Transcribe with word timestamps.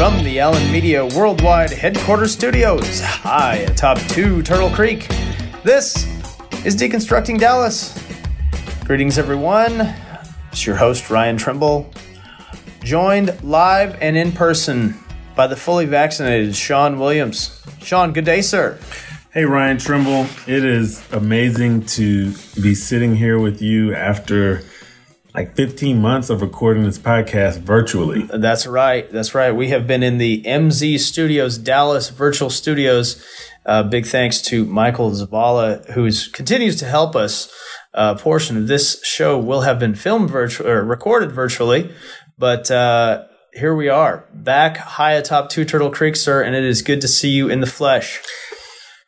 From 0.00 0.24
the 0.24 0.40
Allen 0.40 0.72
Media 0.72 1.04
Worldwide 1.04 1.68
Headquarters 1.68 2.32
Studios, 2.32 3.02
high 3.02 3.56
atop 3.56 3.98
2 4.08 4.42
Turtle 4.42 4.70
Creek, 4.70 5.06
this 5.62 6.06
is 6.64 6.74
Deconstructing 6.74 7.38
Dallas. 7.38 8.02
Greetings, 8.86 9.18
everyone. 9.18 9.94
It's 10.52 10.64
your 10.64 10.76
host, 10.76 11.10
Ryan 11.10 11.36
Trimble, 11.36 11.92
joined 12.82 13.44
live 13.44 13.98
and 14.00 14.16
in 14.16 14.32
person 14.32 14.94
by 15.36 15.46
the 15.46 15.54
fully 15.54 15.84
vaccinated 15.84 16.56
Sean 16.56 16.98
Williams. 16.98 17.62
Sean, 17.82 18.14
good 18.14 18.24
day, 18.24 18.40
sir. 18.40 18.78
Hey, 19.34 19.44
Ryan 19.44 19.76
Trimble. 19.76 20.26
It 20.46 20.64
is 20.64 21.04
amazing 21.12 21.84
to 21.86 22.32
be 22.62 22.74
sitting 22.74 23.16
here 23.16 23.38
with 23.38 23.60
you 23.60 23.94
after 23.94 24.62
like 25.40 25.56
15 25.56 26.02
months 26.02 26.28
of 26.28 26.42
recording 26.42 26.84
this 26.84 26.98
podcast 26.98 27.60
virtually. 27.60 28.28
That's 28.30 28.66
right. 28.66 29.10
That's 29.10 29.34
right. 29.34 29.52
We 29.52 29.68
have 29.68 29.86
been 29.86 30.02
in 30.02 30.18
the 30.18 30.42
MZ 30.42 30.98
Studios, 30.98 31.56
Dallas 31.56 32.10
virtual 32.10 32.50
studios. 32.50 33.24
Uh, 33.64 33.82
big 33.82 34.04
thanks 34.04 34.42
to 34.42 34.66
Michael 34.66 35.10
Zavala, 35.12 35.88
who 35.92 36.10
continues 36.32 36.76
to 36.76 36.84
help 36.84 37.16
us. 37.16 37.50
A 37.94 38.16
portion 38.16 38.58
of 38.58 38.68
this 38.68 39.02
show 39.02 39.38
will 39.38 39.62
have 39.62 39.78
been 39.78 39.94
filmed 39.94 40.28
virtual 40.30 40.68
or 40.68 40.84
recorded 40.84 41.32
virtually, 41.32 41.90
but 42.38 42.70
uh, 42.70 43.24
here 43.54 43.74
we 43.74 43.88
are 43.88 44.28
back 44.34 44.76
high 44.76 45.12
atop 45.12 45.48
Two 45.48 45.64
Turtle 45.64 45.90
Creek, 45.90 46.16
sir, 46.16 46.42
and 46.42 46.54
it 46.54 46.64
is 46.64 46.82
good 46.82 47.00
to 47.00 47.08
see 47.08 47.30
you 47.30 47.48
in 47.48 47.60
the 47.60 47.66
flesh. 47.66 48.20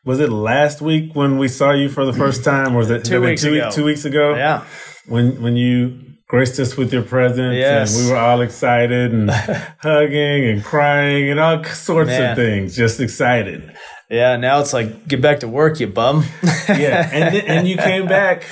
Was 0.05 0.19
it 0.19 0.31
last 0.31 0.81
week 0.81 1.15
when 1.15 1.39
we 1.39 1.47
saw 1.47 1.73
you 1.73 1.89
for 1.89 2.05
the 2.05 2.13
first 2.13 2.43
time, 2.43 2.75
or 2.75 2.79
was 2.79 2.91
it 2.91 3.05
two 3.05 3.21
weeks 3.21 3.43
two, 3.43 3.55
ago? 3.55 3.71
Two 3.71 3.85
weeks 3.85 4.05
ago. 4.05 4.35
Yeah. 4.35 4.65
When 5.07 5.41
when 5.43 5.57
you 5.57 6.12
graced 6.33 6.59
us 6.59 6.79
with 6.79 6.91
your 6.95 7.03
presence. 7.03 7.55
Yes. 7.55 7.95
And 7.95 8.07
we 8.07 8.11
were 8.11 8.19
all 8.19 8.41
excited 8.41 9.13
and 9.13 9.31
hugging 9.81 10.49
and 10.49 10.65
crying 10.65 11.29
and 11.29 11.39
all 11.39 11.63
sorts 11.65 12.09
Man. 12.09 12.31
of 12.31 12.37
things, 12.37 12.75
just 12.75 13.01
excited. 13.01 13.71
Yeah, 14.09 14.37
now 14.37 14.61
it's 14.61 14.73
like, 14.73 15.07
get 15.07 15.21
back 15.21 15.41
to 15.41 15.49
work, 15.49 15.79
you 15.79 15.89
bum. 15.89 16.25
Yeah. 16.71 17.07
And, 17.13 17.37
and 17.49 17.69
you 17.69 17.77
came 17.77 18.07
back 18.07 18.45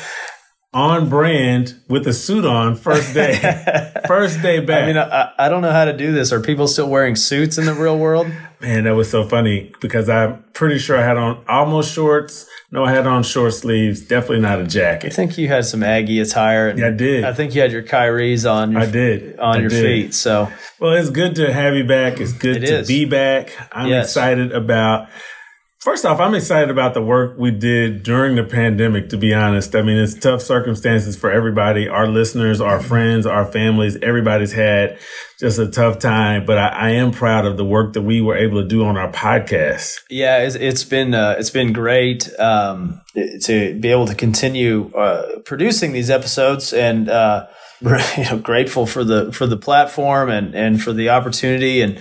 on 0.72 1.08
brand 1.08 1.74
with 1.88 2.06
a 2.06 2.12
suit 2.12 2.44
on 2.44 2.76
first 2.76 3.12
day. 3.12 3.34
first 4.06 4.40
day 4.40 4.60
back. 4.60 4.84
I 4.84 4.86
mean, 4.86 4.96
I, 4.96 5.32
I 5.36 5.48
don't 5.48 5.62
know 5.62 5.72
how 5.72 5.84
to 5.84 5.92
do 5.92 6.12
this. 6.12 6.32
Are 6.32 6.40
people 6.40 6.68
still 6.68 6.88
wearing 6.88 7.16
suits 7.16 7.58
in 7.58 7.64
the 7.64 7.74
real 7.74 7.98
world? 7.98 8.28
Man, 8.60 8.84
that 8.84 8.94
was 8.94 9.10
so 9.10 9.26
funny 9.26 9.72
because 9.80 10.08
I'm 10.08 10.44
pretty 10.52 10.78
sure 10.78 10.96
I 10.96 11.02
had 11.02 11.16
on 11.16 11.42
almost 11.48 11.92
shorts. 11.92 12.46
No, 12.70 12.84
I 12.84 12.92
had 12.92 13.06
on 13.06 13.22
short 13.24 13.54
sleeves. 13.54 14.00
Definitely 14.02 14.40
not 14.40 14.60
a 14.60 14.64
jacket. 14.64 15.12
I 15.12 15.14
think 15.16 15.38
you 15.38 15.48
had 15.48 15.64
some 15.64 15.82
Aggie 15.82 16.20
attire. 16.20 16.68
And 16.68 16.78
Yeah, 16.78 16.88
I 16.88 16.90
did. 16.90 17.24
I 17.24 17.32
think 17.32 17.54
you 17.54 17.62
had 17.62 17.72
your 17.72 17.82
Kyries 17.82 18.48
on 18.48 18.72
your, 18.72 18.82
I 18.82 18.86
did. 18.86 19.38
on 19.40 19.56
I 19.56 19.60
your 19.60 19.70
did. 19.70 19.82
feet. 19.82 20.14
So 20.14 20.52
Well, 20.78 20.92
it's 20.92 21.10
good 21.10 21.34
to 21.36 21.52
have 21.52 21.74
you 21.74 21.84
back. 21.84 22.20
It's 22.20 22.32
good 22.32 22.58
It 22.62 22.66
to 22.66 22.78
is. 22.80 22.88
be 22.88 23.06
back. 23.06 23.50
I'm 23.72 23.88
Yes. 23.88 24.06
excited 24.10 24.52
about. 24.52 25.08
First 25.80 26.04
off, 26.04 26.20
I'm 26.20 26.34
excited 26.34 26.68
about 26.68 26.92
the 26.92 27.00
work 27.00 27.38
we 27.38 27.50
did 27.50 28.02
during 28.02 28.36
the 28.36 28.44
pandemic, 28.44 29.08
to 29.08 29.16
be 29.16 29.32
honest. 29.32 29.74
I 29.74 29.80
mean, 29.80 29.96
it's 29.96 30.12
tough 30.12 30.42
circumstances 30.42 31.16
for 31.16 31.30
everybody, 31.30 31.88
our 31.88 32.06
listeners, 32.06 32.60
our 32.60 32.82
friends, 32.82 33.24
our 33.24 33.46
families. 33.46 33.96
Everybody's 34.02 34.52
had 34.52 34.98
just 35.38 35.58
a 35.58 35.66
tough 35.66 35.98
time, 35.98 36.44
but 36.44 36.58
I, 36.58 36.68
I 36.68 36.90
am 36.90 37.12
proud 37.12 37.46
of 37.46 37.56
the 37.56 37.64
work 37.64 37.94
that 37.94 38.02
we 38.02 38.20
were 38.20 38.36
able 38.36 38.60
to 38.60 38.68
do 38.68 38.84
on 38.84 38.98
our 38.98 39.10
podcast. 39.10 40.00
yeah, 40.10 40.40
it's, 40.40 40.54
it's 40.54 40.84
been 40.84 41.14
uh, 41.14 41.36
it's 41.38 41.48
been 41.48 41.72
great 41.72 42.28
um, 42.38 43.00
to 43.14 43.80
be 43.80 43.88
able 43.88 44.06
to 44.06 44.14
continue 44.14 44.92
uh, 44.94 45.38
producing 45.46 45.92
these 45.92 46.10
episodes 46.10 46.74
and. 46.74 47.08
Uh, 47.08 47.46
you 48.18 48.24
know, 48.24 48.36
grateful 48.36 48.84
for 48.84 49.04
the 49.04 49.32
for 49.32 49.46
the 49.46 49.56
platform 49.56 50.28
and 50.28 50.54
and 50.54 50.82
for 50.82 50.92
the 50.92 51.08
opportunity 51.08 51.80
and 51.80 51.98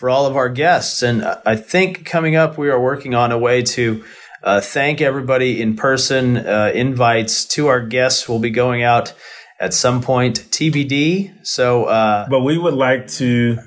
for 0.00 0.08
all 0.08 0.24
of 0.24 0.34
our 0.34 0.48
guests. 0.48 1.02
And 1.02 1.22
I 1.44 1.56
think 1.56 2.06
coming 2.06 2.34
up, 2.34 2.56
we 2.56 2.70
are 2.70 2.80
working 2.80 3.14
on 3.14 3.32
a 3.32 3.38
way 3.38 3.60
to 3.76 4.02
uh, 4.42 4.62
thank 4.62 5.02
everybody 5.02 5.60
in 5.60 5.76
person. 5.76 6.38
Uh, 6.38 6.72
invites 6.74 7.44
to 7.48 7.66
our 7.66 7.82
guests 7.82 8.26
will 8.26 8.38
be 8.38 8.48
going 8.48 8.82
out 8.82 9.12
at 9.60 9.74
some 9.74 10.00
point, 10.00 10.38
TBD. 10.50 11.46
So, 11.46 11.84
uh, 11.84 12.26
But 12.30 12.40
we 12.40 12.56
would 12.56 12.72
like 12.72 13.08
to 13.18 13.58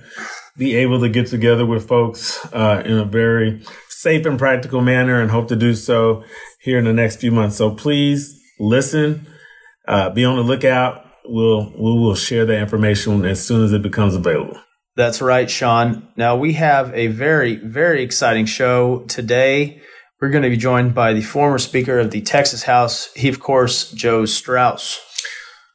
be 0.58 0.76
able 0.78 1.02
to 1.02 1.10
get 1.10 1.28
together 1.28 1.68
with 1.68 1.88
folks 1.88 2.44
uh, 2.52 2.82
in 2.84 2.98
a 2.98 3.06
very 3.06 3.62
safe 3.90 4.26
and 4.26 4.40
practical 4.40 4.82
manner 4.82 5.22
and 5.22 5.30
hope 5.30 5.50
to 5.50 5.56
do 5.56 5.76
so 5.76 6.24
here 6.62 6.80
in 6.80 6.86
the 6.86 6.94
next 6.94 7.18
few 7.18 7.32
months. 7.32 7.58
So 7.58 7.76
please 7.76 8.42
listen, 8.60 9.28
uh, 9.88 10.10
be 10.10 10.26
on 10.26 10.38
the 10.38 10.42
lookout. 10.42 11.06
We'll, 11.26 11.72
we 11.74 12.00
will 12.00 12.16
share 12.16 12.44
the 12.44 12.58
information 12.58 13.24
as 13.24 13.46
soon 13.46 13.64
as 13.64 13.72
it 13.72 13.84
becomes 13.84 14.16
available. 14.16 14.60
That's 14.96 15.22
right, 15.22 15.50
Sean. 15.50 16.08
Now 16.16 16.36
we 16.36 16.54
have 16.54 16.94
a 16.94 17.08
very, 17.08 17.56
very 17.56 18.04
exciting 18.04 18.46
show 18.46 19.06
today. 19.08 19.82
We're 20.22 20.30
going 20.30 20.44
to 20.44 20.50
be 20.50 20.58
joined 20.58 20.94
by 20.94 21.14
the 21.14 21.22
former 21.22 21.58
Speaker 21.58 22.00
of 22.00 22.12
the 22.12 22.22
Texas 22.22 22.64
House, 22.64 23.12
he, 23.14 23.28
of 23.28 23.40
course, 23.40 23.92
Joe 23.92 24.26
Straus. 24.26 25.00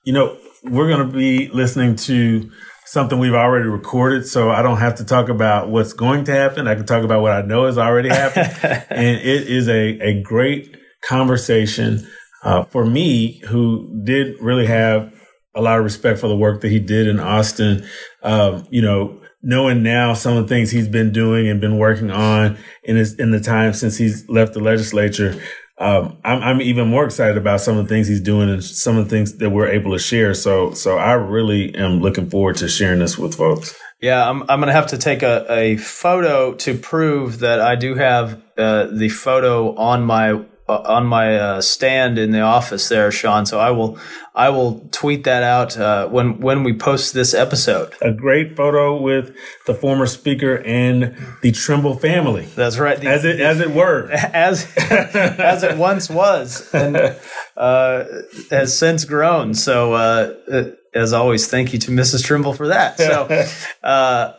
You 0.05 0.13
know, 0.13 0.39
we're 0.65 0.89
going 0.89 1.07
to 1.07 1.13
be 1.13 1.49
listening 1.49 1.97
to 1.97 2.51
something 2.87 3.19
we've 3.19 3.35
already 3.35 3.69
recorded, 3.69 4.27
so 4.27 4.51
I 4.51 4.63
don't 4.63 4.79
have 4.79 4.95
to 4.97 5.05
talk 5.05 5.29
about 5.29 5.69
what's 5.69 5.93
going 5.93 6.25
to 6.25 6.33
happen. 6.33 6.67
I 6.67 6.77
can 6.77 6.87
talk 6.87 7.05
about 7.05 7.21
what 7.21 7.33
I 7.33 7.43
know 7.43 7.67
has 7.67 7.77
already 7.77 8.09
happened. 8.09 8.87
and 8.91 9.17
it 9.19 9.49
is 9.49 9.69
a, 9.69 9.99
a 10.01 10.23
great 10.23 10.77
conversation 11.03 12.07
uh, 12.43 12.65
for 12.65 12.87
me, 12.87 13.43
who 13.49 14.01
did 14.05 14.41
really 14.41 14.67
have 14.67 15.13
a 15.55 15.63
lot 15.63 15.79
of 15.79 15.85
respect 15.85 16.19
for 16.19 16.29
the 16.29 16.37
work 16.37 16.61
that 16.61 16.71
he 16.71 16.79
did 16.79 17.09
in 17.09 17.21
Austin. 17.21 17.87
Um, 18.23 18.67
you 18.71 18.83
know, 18.83 19.21
knowing 19.43 19.83
now 19.83 20.15
some 20.15 20.37
of 20.37 20.45
the 20.45 20.49
things 20.49 20.71
he's 20.71 20.89
been 20.89 21.13
doing 21.13 21.49
and 21.49 21.61
been 21.61 21.79
working 21.79 22.11
on 22.11 22.59
in 22.83 22.97
his 22.97 23.15
in 23.15 23.31
the 23.31 23.41
time 23.41 23.73
since 23.73 23.97
he's 23.97 24.29
left 24.29 24.55
the 24.55 24.61
legislature. 24.61 25.41
Um, 25.79 26.19
I'm, 26.25 26.43
I'm 26.43 26.61
even 26.61 26.89
more 26.89 27.05
excited 27.05 27.37
about 27.37 27.61
some 27.61 27.79
of 27.79 27.85
the 27.85 27.89
things 27.89 28.09
he's 28.09 28.21
doing 28.21 28.51
and 28.51 28.65
some 28.65 28.97
of 28.99 29.05
the 29.05 29.11
things 29.11 29.39
that 29.39 29.51
we're 29.51 29.69
able 29.69 29.93
to 29.93 29.99
share. 29.99 30.35
So, 30.35 30.73
so 30.73 30.99
I 30.99 31.13
really 31.13 31.73
am 31.77 32.01
looking 32.01 32.29
forward 32.29 32.57
to 32.57 32.69
sharing 32.69 32.99
this 32.99 33.17
with 33.17 33.37
folks. 33.37 33.79
Yeah, 34.01 34.29
I'm, 34.29 34.43
I'm 34.43 34.61
going 34.61 34.69
to 34.69 34.73
have 34.73 34.89
to 34.89 34.99
take 34.99 35.23
a, 35.23 35.47
a 35.49 35.77
photo 35.77 36.55
to 36.55 36.77
prove 36.77 37.41
that 37.41 37.61
I 37.61 37.77
do 37.77 37.95
have 37.95 38.43
uh, 38.57 38.87
the 38.87 39.09
photo 39.09 39.75
on 39.77 40.05
my 40.05 40.45
uh, 40.69 40.83
on 40.87 41.07
my 41.07 41.37
uh, 41.37 41.61
stand 41.61 42.19
in 42.19 42.31
the 42.31 42.41
office 42.41 42.89
there, 42.89 43.11
Sean. 43.11 43.47
So 43.47 43.59
I 43.59 43.71
will 43.71 43.99
I 44.35 44.51
will 44.51 44.89
tweet 44.93 45.25
that 45.25 45.43
out 45.43 45.77
uh, 45.77 46.09
when 46.09 46.41
when 46.41 46.63
we 46.63 46.73
post 46.73 47.15
this 47.15 47.35
episode. 47.35 47.95
A 48.03 48.13
great 48.13 48.57
photo 48.57 49.01
with 49.01 49.35
the 49.67 49.75
former 49.75 50.07
speaker 50.07 50.57
and 50.59 51.17
the 51.43 51.53
Trimble 51.53 51.97
family, 51.97 52.47
That's 52.55 52.79
right. 52.79 53.01
The- 53.01 53.09
as 53.09 53.25
it 53.25 53.41
as 53.41 53.61
it 53.61 53.71
were. 53.71 54.11
as 54.13 54.71
as 54.77 55.63
it 55.63 55.77
once 55.79 56.11
was 56.11 56.73
and 56.75 57.17
uh, 57.57 58.05
has 58.51 58.77
since 58.77 59.05
grown. 59.05 59.55
So, 59.55 59.95
uh, 59.95 60.35
uh, 60.51 60.65
as 60.95 61.13
always, 61.13 61.49
thank 61.49 61.73
you 61.73 61.79
to 61.81 61.91
Mrs. 61.91 62.25
Trimble 62.25 62.53
for 62.53 62.69
that. 62.69 62.99
So, 62.99 63.47
uh, 63.83 64.33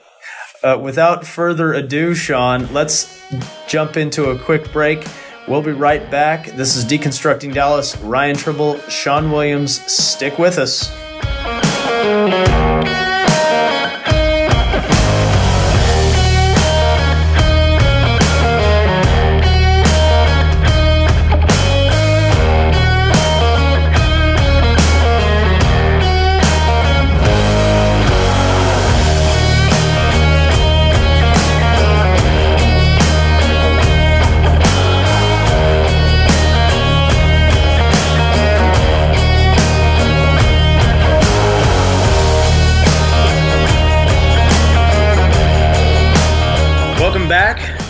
uh, 0.63 0.77
without 0.81 1.25
further 1.25 1.73
ado, 1.73 2.13
Sean, 2.15 2.71
let's 2.73 3.07
jump 3.67 3.97
into 3.97 4.29
a 4.29 4.37
quick 4.37 4.71
break. 4.71 5.05
We'll 5.49 5.63
be 5.63 5.71
right 5.71 6.11
back. 6.11 6.45
This 6.45 6.75
is 6.75 6.85
Deconstructing 6.85 7.55
Dallas. 7.55 7.97
Ryan 7.97 8.35
Trimble, 8.35 8.77
Sean 8.81 9.31
Williams. 9.31 9.81
Stick 9.91 10.37
with 10.37 10.59
us. 10.59 10.91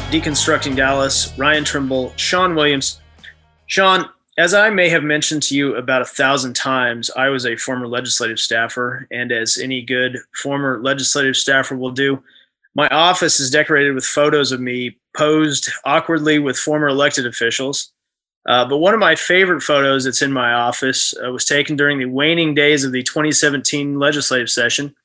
Deconstructing 0.10 0.76
Dallas. 0.76 1.32
Ryan 1.38 1.64
Trimble, 1.64 2.14
Sean 2.16 2.56
Williams. 2.56 3.00
Sean, 3.68 4.10
as 4.40 4.56
I 4.56 4.72
may 4.72 4.90
have 4.90 5.04
mentioned 5.04 5.44
to 5.44 5.56
you 5.56 5.76
about 5.76 6.02
a 6.02 6.06
thousand 6.06 6.56
times, 6.56 7.12
I 7.16 7.30
was 7.30 7.46
a 7.46 7.56
former 7.56 7.88
legislative 7.88 8.40
staffer, 8.40 9.08
and 9.12 9.32
as 9.32 9.60
any 9.60 9.84
good 9.84 10.18
former 10.42 10.82
legislative 10.82 11.36
staffer 11.36 11.76
will 11.76 11.92
do, 11.92 12.24
my 12.74 12.88
office 12.88 13.40
is 13.40 13.52
decorated 13.52 13.94
with 13.94 14.04
photos 14.04 14.52
of 14.52 14.60
me 14.60 14.98
posed 15.16 15.70
awkwardly 15.86 16.40
with 16.40 16.58
former 16.58 16.88
elected 16.88 17.28
officials. 17.28 17.92
Uh, 18.48 18.66
but 18.68 18.78
one 18.78 18.96
of 18.96 19.00
my 19.00 19.16
favorite 19.16 19.62
photos 19.62 20.06
that's 20.06 20.24
in 20.24 20.32
my 20.32 20.54
office 20.54 21.14
uh, 21.24 21.32
was 21.32 21.46
taken 21.46 21.76
during 21.76 22.00
the 22.00 22.06
waning 22.06 22.56
days 22.56 22.84
of 22.84 22.92
the 22.92 23.04
2017 23.04 24.00
legislative 24.00 24.50
session. 24.50 24.96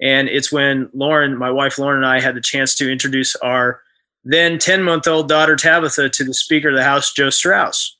And 0.00 0.28
it's 0.28 0.52
when 0.52 0.88
Lauren, 0.92 1.36
my 1.36 1.50
wife 1.50 1.80
Lauren, 1.80 2.04
and 2.04 2.06
I 2.06 2.20
had 2.20 2.36
the 2.36 2.40
chance 2.40 2.76
to 2.76 2.92
introduce 2.92 3.34
our 3.36 3.80
then 4.26 4.58
10 4.58 4.82
month 4.82 5.06
old 5.06 5.28
daughter 5.28 5.54
Tabitha 5.54 6.08
to 6.08 6.24
the 6.24 6.34
Speaker 6.34 6.70
of 6.70 6.74
the 6.74 6.82
House, 6.82 7.12
Joe 7.12 7.30
Straus. 7.30 7.96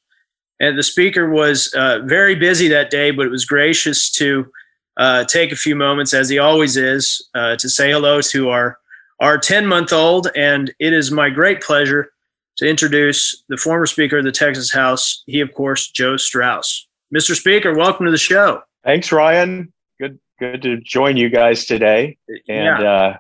And 0.59 0.77
the 0.77 0.83
Speaker 0.83 1.31
was 1.31 1.73
uh, 1.75 2.01
very 2.05 2.35
busy 2.35 2.67
that 2.69 2.91
day, 2.91 3.13
but 3.13 3.27
it 3.27 3.31
was 3.31 3.45
gracious 3.45 4.11
to 4.13 4.51
uh, 4.97 5.25
take 5.25 5.53
a 5.53 5.57
few 5.57 5.77
moments, 5.77 6.13
as 6.13 6.29
he 6.29 6.39
always 6.39 6.77
is, 6.77 7.29
uh, 7.37 7.55
to 7.57 7.69
say 7.69 7.93
hello 7.93 8.21
to 8.21 8.51
our 8.51 8.79
our 9.21 9.39
10 9.39 9.67
month 9.67 9.93
old. 9.93 10.29
And 10.35 10.75
it 10.81 10.93
is 10.93 11.13
my 11.13 11.31
great 11.31 11.63
pleasure 11.63 12.11
to 12.57 12.69
introduce 12.69 13.45
the 13.49 13.57
former 13.57 13.87
Speaker 13.87 14.19
of 14.19 14.25
the 14.25 14.33
Texas 14.33 14.73
House. 14.73 15.23
He, 15.27 15.41
of 15.41 15.55
course, 15.55 15.91
Joe 15.91 16.17
Straus. 16.17 16.89
Mr. 17.15 17.37
Speaker, 17.37 17.75
welcome 17.75 18.05
to 18.05 18.11
the 18.11 18.19
show. 18.19 18.63
Thanks, 18.85 19.13
Ryan. 19.13 19.73
Good, 20.01 20.19
good 20.41 20.63
to 20.63 20.81
join 20.81 21.17
you 21.17 21.29
guys 21.29 21.67
today. 21.67 22.19
And 22.49 22.83
yeah. 22.83 22.91
uh, 22.91 23.17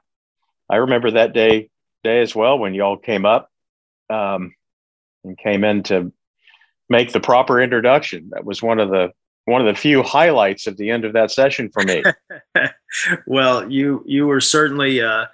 I 0.68 0.76
remember 0.76 1.12
that 1.12 1.32
day 1.32 1.70
day 2.06 2.20
as 2.20 2.34
well 2.34 2.58
when 2.58 2.74
y'all 2.74 2.96
came 2.96 3.26
up 3.26 3.50
um, 4.10 4.54
and 5.24 5.36
came 5.36 5.64
in 5.64 5.82
to 5.84 6.12
make 6.88 7.12
the 7.12 7.20
proper 7.20 7.60
introduction. 7.60 8.30
That 8.30 8.44
was 8.44 8.62
one 8.62 8.78
of 8.78 8.90
the 8.90 9.12
one 9.46 9.60
of 9.60 9.72
the 9.72 9.80
few 9.80 10.02
highlights 10.02 10.66
at 10.66 10.76
the 10.76 10.90
end 10.90 11.04
of 11.04 11.12
that 11.12 11.30
session 11.30 11.70
for 11.72 11.82
me. 11.82 12.02
well, 13.26 13.70
you 13.70 14.04
you 14.06 14.26
were 14.26 14.40
certainly 14.40 15.00
uh, 15.00 15.26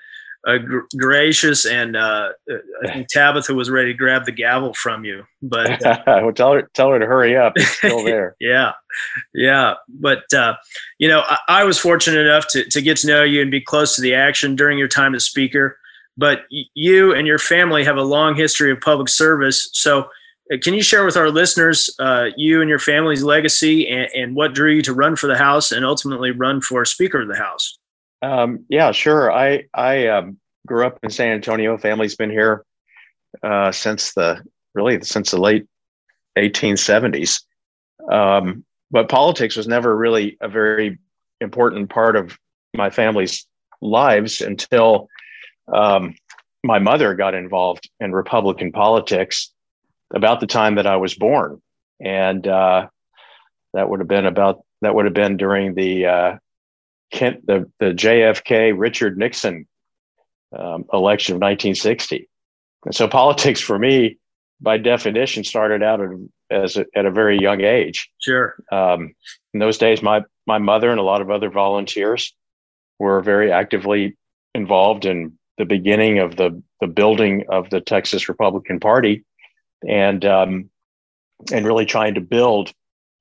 uh, 0.46 0.58
gr- 0.58 0.80
gracious, 0.96 1.64
and 1.66 1.96
uh, 1.96 2.30
I 2.84 2.92
think 2.92 3.08
Tabitha 3.08 3.54
was 3.54 3.70
ready 3.70 3.92
to 3.92 3.98
grab 3.98 4.24
the 4.24 4.32
gavel 4.32 4.74
from 4.74 5.04
you. 5.04 5.24
But 5.40 5.84
uh, 5.84 6.02
well, 6.06 6.32
tell 6.32 6.52
her 6.54 6.70
tell 6.74 6.90
her 6.90 6.98
to 6.98 7.06
hurry 7.06 7.36
up. 7.36 7.54
It's 7.56 7.68
still 7.68 8.04
there. 8.04 8.36
yeah, 8.40 8.72
yeah. 9.34 9.74
But 9.88 10.32
uh, 10.34 10.54
you 10.98 11.08
know, 11.08 11.22
I, 11.28 11.38
I, 11.48 11.64
was 11.64 11.78
fortunate 11.78 12.20
enough 12.20 12.48
to 12.48 12.64
to 12.64 12.82
get 12.82 12.98
to 12.98 13.06
know 13.06 13.22
you 13.22 13.40
and 13.40 13.50
be 13.50 13.60
close 13.60 13.94
to 13.96 14.02
the 14.02 14.14
action 14.14 14.56
during 14.56 14.78
your 14.78 14.88
time 14.88 15.14
as 15.14 15.24
speaker. 15.24 15.78
But 16.16 16.42
you 16.50 17.14
and 17.14 17.26
your 17.26 17.38
family 17.38 17.84
have 17.84 17.96
a 17.96 18.02
long 18.02 18.36
history 18.36 18.70
of 18.70 18.80
public 18.80 19.08
service, 19.08 19.70
so 19.72 20.08
uh, 20.52 20.56
can 20.62 20.74
you 20.74 20.82
share 20.82 21.04
with 21.04 21.16
our 21.16 21.30
listeners 21.30 21.94
uh, 21.98 22.26
you 22.36 22.60
and 22.60 22.68
your 22.68 22.78
family's 22.78 23.22
legacy 23.22 23.88
and, 23.88 24.08
and, 24.14 24.34
what 24.34 24.54
drew 24.54 24.72
you 24.72 24.82
to 24.82 24.92
run 24.92 25.16
for 25.16 25.26
the 25.26 25.36
House 25.36 25.72
and 25.72 25.84
ultimately 25.84 26.30
run 26.30 26.60
for 26.60 26.84
Speaker 26.84 27.22
of 27.22 27.28
the 27.28 27.36
House? 27.36 27.78
Um, 28.20 28.64
yeah, 28.68 28.92
sure. 28.92 29.32
I 29.32 29.64
I 29.74 30.08
um, 30.08 30.38
grew 30.66 30.86
up 30.86 30.98
in 31.02 31.10
San 31.10 31.32
Antonio. 31.32 31.76
Family's 31.78 32.14
been 32.14 32.30
here 32.30 32.64
uh, 33.42 33.72
since 33.72 34.12
the 34.12 34.42
really 34.74 35.00
since 35.02 35.30
the 35.30 35.40
late 35.40 35.66
1870s. 36.38 37.42
Um, 38.10 38.64
but 38.90 39.08
politics 39.08 39.56
was 39.56 39.68
never 39.68 39.96
really 39.96 40.36
a 40.40 40.48
very 40.48 40.98
important 41.40 41.90
part 41.90 42.16
of 42.16 42.38
my 42.74 42.90
family's 42.90 43.46
lives 43.80 44.40
until 44.40 45.08
um, 45.68 46.14
my 46.64 46.78
mother 46.78 47.14
got 47.14 47.34
involved 47.34 47.88
in 48.00 48.12
Republican 48.12 48.72
politics 48.72 49.52
about 50.14 50.40
the 50.40 50.46
time 50.46 50.76
that 50.76 50.86
I 50.86 50.96
was 50.96 51.14
born, 51.14 51.60
and 52.00 52.46
uh, 52.46 52.88
that 53.74 53.88
would 53.88 54.00
have 54.00 54.08
been 54.08 54.26
about 54.26 54.64
that 54.82 54.94
would 54.94 55.04
have 55.04 55.14
been 55.14 55.36
during 55.36 55.74
the 55.74 56.06
uh, 56.06 56.36
Kent 57.10 57.46
the 57.46 57.70
the 57.80 57.86
JFK 57.86 58.74
Richard 58.76 59.18
Nixon 59.18 59.66
um, 60.56 60.84
election 60.92 61.34
of 61.34 61.40
1960, 61.40 62.28
and 62.84 62.94
so 62.94 63.08
politics 63.08 63.60
for 63.60 63.78
me, 63.78 64.18
by 64.60 64.78
definition, 64.78 65.44
started 65.44 65.82
out 65.82 66.00
at, 66.00 66.10
as 66.50 66.76
a, 66.76 66.86
at 66.94 67.06
a 67.06 67.10
very 67.10 67.38
young 67.38 67.62
age. 67.62 68.10
Sure. 68.20 68.54
Um, 68.70 69.14
in 69.54 69.60
those 69.60 69.78
days, 69.78 70.02
my 70.02 70.22
my 70.46 70.58
mother 70.58 70.90
and 70.90 71.00
a 71.00 71.04
lot 71.04 71.22
of 71.22 71.30
other 71.30 71.50
volunteers 71.50 72.34
were 72.98 73.20
very 73.20 73.50
actively 73.50 74.16
involved 74.54 75.06
in 75.06 75.38
the 75.62 75.76
beginning 75.76 76.18
of 76.18 76.34
the 76.34 76.60
the 76.80 76.88
building 76.88 77.44
of 77.48 77.70
the 77.70 77.80
Texas 77.80 78.28
Republican 78.28 78.80
Party 78.80 79.24
and 79.88 80.24
um, 80.24 80.70
and 81.52 81.64
really 81.64 81.86
trying 81.86 82.14
to 82.14 82.20
build 82.20 82.72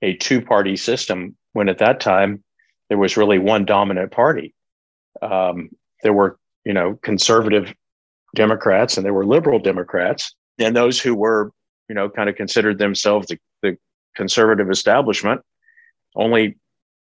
a 0.02 0.16
two 0.16 0.42
party 0.42 0.76
system 0.76 1.36
when 1.54 1.70
at 1.70 1.78
that 1.78 2.00
time 2.00 2.44
there 2.90 2.98
was 2.98 3.16
really 3.16 3.38
one 3.38 3.64
dominant 3.64 4.12
party. 4.12 4.56
Um, 5.22 5.70
there 6.02 6.14
were 6.14 6.40
you 6.66 6.74
know 6.74 6.98
conservative 7.04 7.76
Democrats 8.36 8.98
and 8.98 9.06
there 9.06 9.14
were 9.14 9.26
liberal 9.26 9.60
Democrats, 9.60 10.34
and 10.58 10.76
those 10.76 11.00
who 11.00 11.14
were 11.14 11.52
you 11.90 11.94
know 11.94 12.10
kind 12.10 12.28
of 12.28 12.36
considered 12.36 12.80
themselves 12.80 13.28
the, 13.28 13.38
the 13.62 13.78
conservative 14.16 14.72
establishment 14.72 15.42
only 16.16 16.58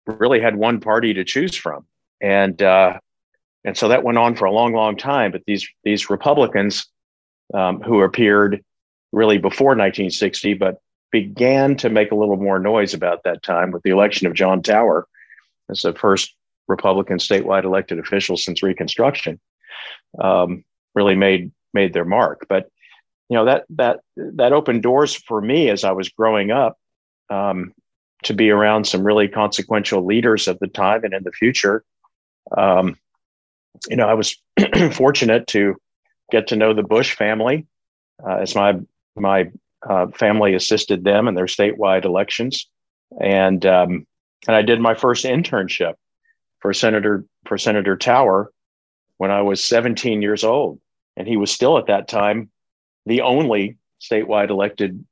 really 0.08 0.40
had 0.40 0.56
one 0.56 0.80
party 0.80 1.14
to 1.14 1.26
choose 1.26 1.58
from, 1.58 1.86
and 2.22 2.62
uh, 2.62 2.98
and 3.66 3.76
so 3.76 3.88
that 3.88 4.04
went 4.04 4.20
on 4.20 4.36
for 4.36 4.46
a 4.46 4.52
long, 4.52 4.74
long 4.74 4.96
time. 4.96 5.32
But 5.32 5.42
these 5.46 5.68
these 5.84 6.10
Republicans 6.10 6.88
um, 7.54 7.82
who 7.82 8.02
appeared 8.02 8.64
really 9.12 9.38
before 9.38 9.70
1960, 9.70 10.54
but 10.54 10.78
began 11.12 11.76
to 11.78 11.90
make 11.90 12.12
a 12.12 12.16
little 12.16 12.38
more 12.38 12.60
noise 12.60 12.94
about 12.94 13.24
that 13.24 13.42
time 13.42 13.72
with 13.72 13.82
the 13.84 13.90
election 13.90 14.28
of 14.28 14.34
John 14.34 14.62
Tower 14.62 15.08
as 15.70 15.82
the 15.82 15.94
first 15.94 16.36
Republican 16.68 17.18
statewide 17.18 17.64
elected 17.64 18.00
official 18.00 18.38
since 18.38 18.62
Reconstruction. 18.62 19.40
Um, 20.20 20.64
really 20.94 21.16
made 21.16 21.52
made 21.74 21.92
their 21.94 22.06
mark, 22.06 22.46
but 22.48 22.70
you 23.30 23.38
know 23.38 23.46
that 23.46 23.66
that 23.70 24.00
that 24.16 24.54
opened 24.54 24.84
doors 24.84 25.16
for 25.16 25.42
me 25.42 25.70
as 25.70 25.84
I 25.84 25.92
was 25.92 26.10
growing 26.10 26.52
up 26.52 26.78
um, 27.32 27.74
to 28.24 28.34
be 28.34 28.52
around 28.52 28.86
some 28.86 29.04
really 29.04 29.28
consequential 29.28 30.06
leaders 30.06 30.48
of 30.48 30.60
the 30.60 30.68
time 30.68 31.04
and 31.04 31.14
in 31.14 31.24
the 31.24 31.32
future. 31.32 31.84
Um, 32.56 32.96
you 33.89 33.95
know, 33.95 34.07
I 34.07 34.13
was 34.13 34.36
fortunate 34.92 35.48
to 35.48 35.75
get 36.31 36.48
to 36.48 36.56
know 36.56 36.74
the 36.74 36.83
Bush 36.83 37.16
family 37.16 37.66
uh, 38.25 38.38
as 38.38 38.56
my 38.56 38.80
my 39.16 39.51
uh, 39.88 40.07
family 40.07 40.56
assisted 40.56 41.04
them 41.04 41.27
in 41.27 41.36
their 41.36 41.45
statewide 41.45 42.06
elections, 42.06 42.68
and 43.19 43.66
um, 43.66 44.06
and 44.48 44.56
I 44.56 44.62
did 44.62 44.80
my 44.80 44.95
first 44.95 45.25
internship 45.25 45.94
for 46.60 46.74
Senator 46.74 47.25
for 47.45 47.57
Senator 47.57 47.95
Tower 47.95 48.51
when 49.18 49.31
I 49.31 49.42
was 49.42 49.63
17 49.63 50.21
years 50.21 50.44
old, 50.44 50.80
and 51.16 51.28
he 51.28 51.38
was 51.38 51.51
still 51.51 51.78
at 51.78 51.88
that 51.88 52.07
time 52.07 52.50
the 53.06 53.21
only 53.21 53.78
statewide 54.01 54.50
elected 54.50 55.06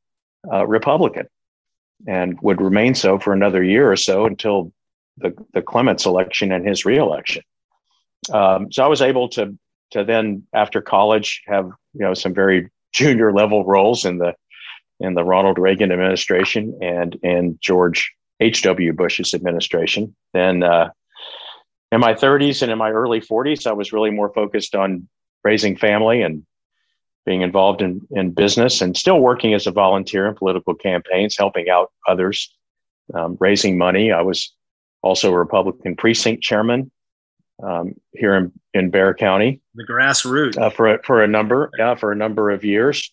uh, 0.52 0.66
Republican, 0.66 1.28
and 2.08 2.40
would 2.42 2.62
remain 2.62 2.96
so 2.96 3.20
for 3.20 3.34
another 3.34 3.64
year 3.64 3.92
or 3.92 3.98
so 3.98 4.26
until 4.26 4.72
the 5.18 5.34
the 5.54 5.62
Clements 5.62 6.06
election 6.06 6.52
and 6.52 6.68
his 6.68 6.86
reelection. 6.86 7.44
Um, 8.32 8.72
so 8.72 8.84
I 8.84 8.88
was 8.88 9.02
able 9.02 9.30
to 9.30 9.58
to 9.92 10.04
then 10.04 10.44
after 10.54 10.82
college 10.82 11.42
have 11.46 11.66
you 11.94 12.02
know 12.02 12.14
some 12.14 12.34
very 12.34 12.70
junior 12.94 13.34
level 13.34 13.66
roles 13.66 14.06
in 14.06 14.18
the 14.18 14.36
in 15.00 15.16
the 15.16 15.24
Ronald 15.24 15.58
Reagan 15.58 15.92
administration 15.92 16.78
and 16.82 17.16
in 17.24 17.58
George 17.62 18.12
H.W. 18.40 18.94
Bush's 18.94 19.34
administration. 19.34 20.16
Then 20.34 20.64
uh, 20.64 20.92
in 21.92 22.00
my 22.00 22.14
30s 22.14 22.62
and 22.62 22.72
in 22.72 22.78
my 22.78 22.92
early 22.92 23.20
40s, 23.20 23.68
I 23.68 23.74
was 23.74 23.92
really 23.92 24.12
more 24.12 24.32
focused 24.34 24.76
on 24.76 25.08
raising 25.44 25.76
family 25.76 26.22
and 26.22 26.46
being 27.26 27.42
involved 27.42 27.82
in, 27.82 28.02
in 28.12 28.32
business 28.32 28.82
and 28.82 28.96
still 28.96 29.20
working 29.20 29.54
as 29.54 29.68
a 29.68 29.72
volunteer 29.72 30.28
in 30.28 30.36
political 30.36 30.74
campaigns, 30.74 31.36
helping 31.38 31.70
out 31.70 31.92
others, 32.08 32.54
um, 33.14 33.38
raising 33.40 33.78
money. 33.78 34.12
I 34.12 34.22
was 34.22 34.54
also 35.02 35.32
a 35.32 35.38
Republican 35.38 35.96
precinct 35.96 36.44
chairman 36.44 36.92
um, 37.62 37.96
here 38.14 38.36
in, 38.36 38.52
in 38.74 38.90
Bexar 38.90 39.16
County. 39.16 39.62
The 39.76 39.86
grassroots 39.86 40.58
uh, 40.58 40.70
for 40.70 40.96
a, 40.96 41.04
for 41.04 41.24
a 41.24 41.28
number 41.28 41.70
yeah 41.78 41.96
for 41.96 42.12
a 42.12 42.16
number 42.16 42.52
of 42.52 42.64
years 42.64 43.12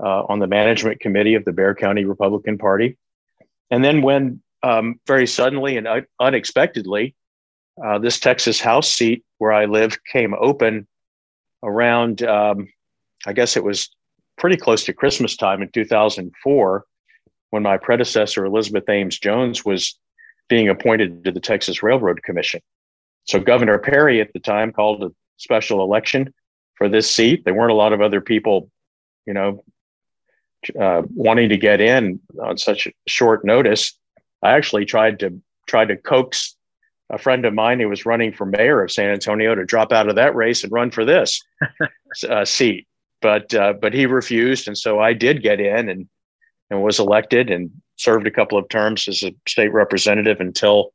uh, 0.00 0.24
on 0.24 0.38
the 0.38 0.46
management 0.46 1.00
committee 1.00 1.34
of 1.34 1.44
the 1.44 1.52
Bexar 1.52 1.74
County 1.74 2.04
Republican 2.04 2.58
Party, 2.58 2.98
and 3.70 3.84
then 3.84 4.02
when 4.02 4.42
um, 4.62 5.00
very 5.06 5.26
suddenly 5.26 5.76
and 5.76 5.88
un- 5.88 6.06
unexpectedly 6.20 7.14
uh, 7.84 7.98
this 7.98 8.20
Texas 8.20 8.60
House 8.60 8.92
seat 8.92 9.24
where 9.38 9.52
I 9.52 9.64
live 9.64 9.96
came 10.04 10.34
open 10.34 10.86
around 11.62 12.22
um, 12.22 12.68
I 13.26 13.32
guess 13.32 13.56
it 13.56 13.64
was 13.64 13.88
pretty 14.38 14.56
close 14.56 14.84
to 14.84 14.92
Christmas 14.92 15.36
time 15.36 15.62
in 15.62 15.70
2004 15.70 16.84
when 17.50 17.62
my 17.62 17.76
predecessor 17.76 18.44
Elizabeth 18.44 18.88
Ames 18.88 19.18
Jones 19.18 19.64
was 19.64 19.98
being 20.48 20.68
appointed 20.68 21.24
to 21.24 21.30
the 21.30 21.40
Texas 21.40 21.82
Railroad 21.82 22.22
Commission. 22.22 22.60
So 23.24 23.40
Governor 23.40 23.78
Perry 23.78 24.20
at 24.20 24.32
the 24.32 24.40
time 24.40 24.72
called 24.72 25.02
a 25.02 25.10
special 25.36 25.82
election 25.82 26.32
for 26.76 26.88
this 26.88 27.10
seat. 27.10 27.44
There 27.44 27.54
weren't 27.54 27.70
a 27.70 27.76
lot 27.76 27.92
of 27.92 28.00
other 28.00 28.20
people, 28.20 28.70
you 29.26 29.34
know, 29.34 29.64
uh, 30.80 31.02
wanting 31.14 31.48
to 31.48 31.56
get 31.56 31.80
in 31.80 32.20
on 32.42 32.58
such 32.58 32.88
short 33.06 33.44
notice. 33.44 33.96
I 34.42 34.52
actually 34.52 34.84
tried 34.84 35.18
to 35.20 35.40
try 35.66 35.84
to 35.84 35.96
coax 35.96 36.56
a 37.10 37.18
friend 37.18 37.44
of 37.44 37.52
mine 37.52 37.78
who 37.78 37.88
was 37.88 38.06
running 38.06 38.32
for 38.32 38.46
mayor 38.46 38.82
of 38.82 38.90
San 38.90 39.10
Antonio 39.10 39.54
to 39.54 39.64
drop 39.64 39.92
out 39.92 40.08
of 40.08 40.16
that 40.16 40.34
race 40.34 40.64
and 40.64 40.72
run 40.72 40.90
for 40.90 41.04
this 41.04 41.40
uh, 42.28 42.44
seat, 42.44 42.86
but 43.20 43.52
uh, 43.54 43.74
but 43.74 43.92
he 43.92 44.06
refused, 44.06 44.66
and 44.66 44.76
so 44.76 44.98
I 44.98 45.12
did 45.12 45.42
get 45.42 45.60
in 45.60 45.88
and 45.88 46.08
and 46.70 46.82
was 46.82 46.98
elected 46.98 47.50
and 47.50 47.70
served 47.96 48.26
a 48.26 48.30
couple 48.30 48.56
of 48.56 48.68
terms 48.68 49.06
as 49.06 49.22
a 49.22 49.34
state 49.46 49.72
representative 49.72 50.40
until 50.40 50.92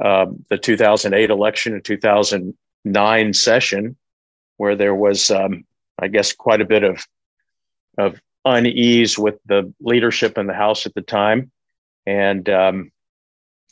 uh, 0.00 0.26
the 0.48 0.58
2008 0.58 1.30
election 1.30 1.74
and 1.74 1.84
2009 1.84 3.32
session, 3.32 3.96
where 4.56 4.76
there 4.76 4.94
was, 4.94 5.30
um, 5.30 5.64
I 5.98 6.08
guess, 6.08 6.32
quite 6.32 6.60
a 6.60 6.66
bit 6.66 6.84
of 6.84 7.06
of 7.96 8.20
unease 8.44 9.18
with 9.18 9.34
the 9.46 9.72
leadership 9.80 10.38
in 10.38 10.46
the 10.46 10.54
House 10.54 10.86
at 10.86 10.94
the 10.94 11.02
time, 11.02 11.50
and 12.06 12.48
um, 12.48 12.92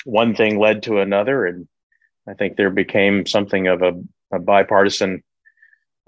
one 0.04 0.34
thing 0.34 0.58
led 0.58 0.82
to 0.84 1.00
another, 1.00 1.46
and 1.46 1.68
I 2.28 2.34
think 2.34 2.56
there 2.56 2.70
became 2.70 3.26
something 3.26 3.68
of 3.68 3.82
a, 3.82 3.92
a 4.32 4.38
bipartisan 4.38 5.22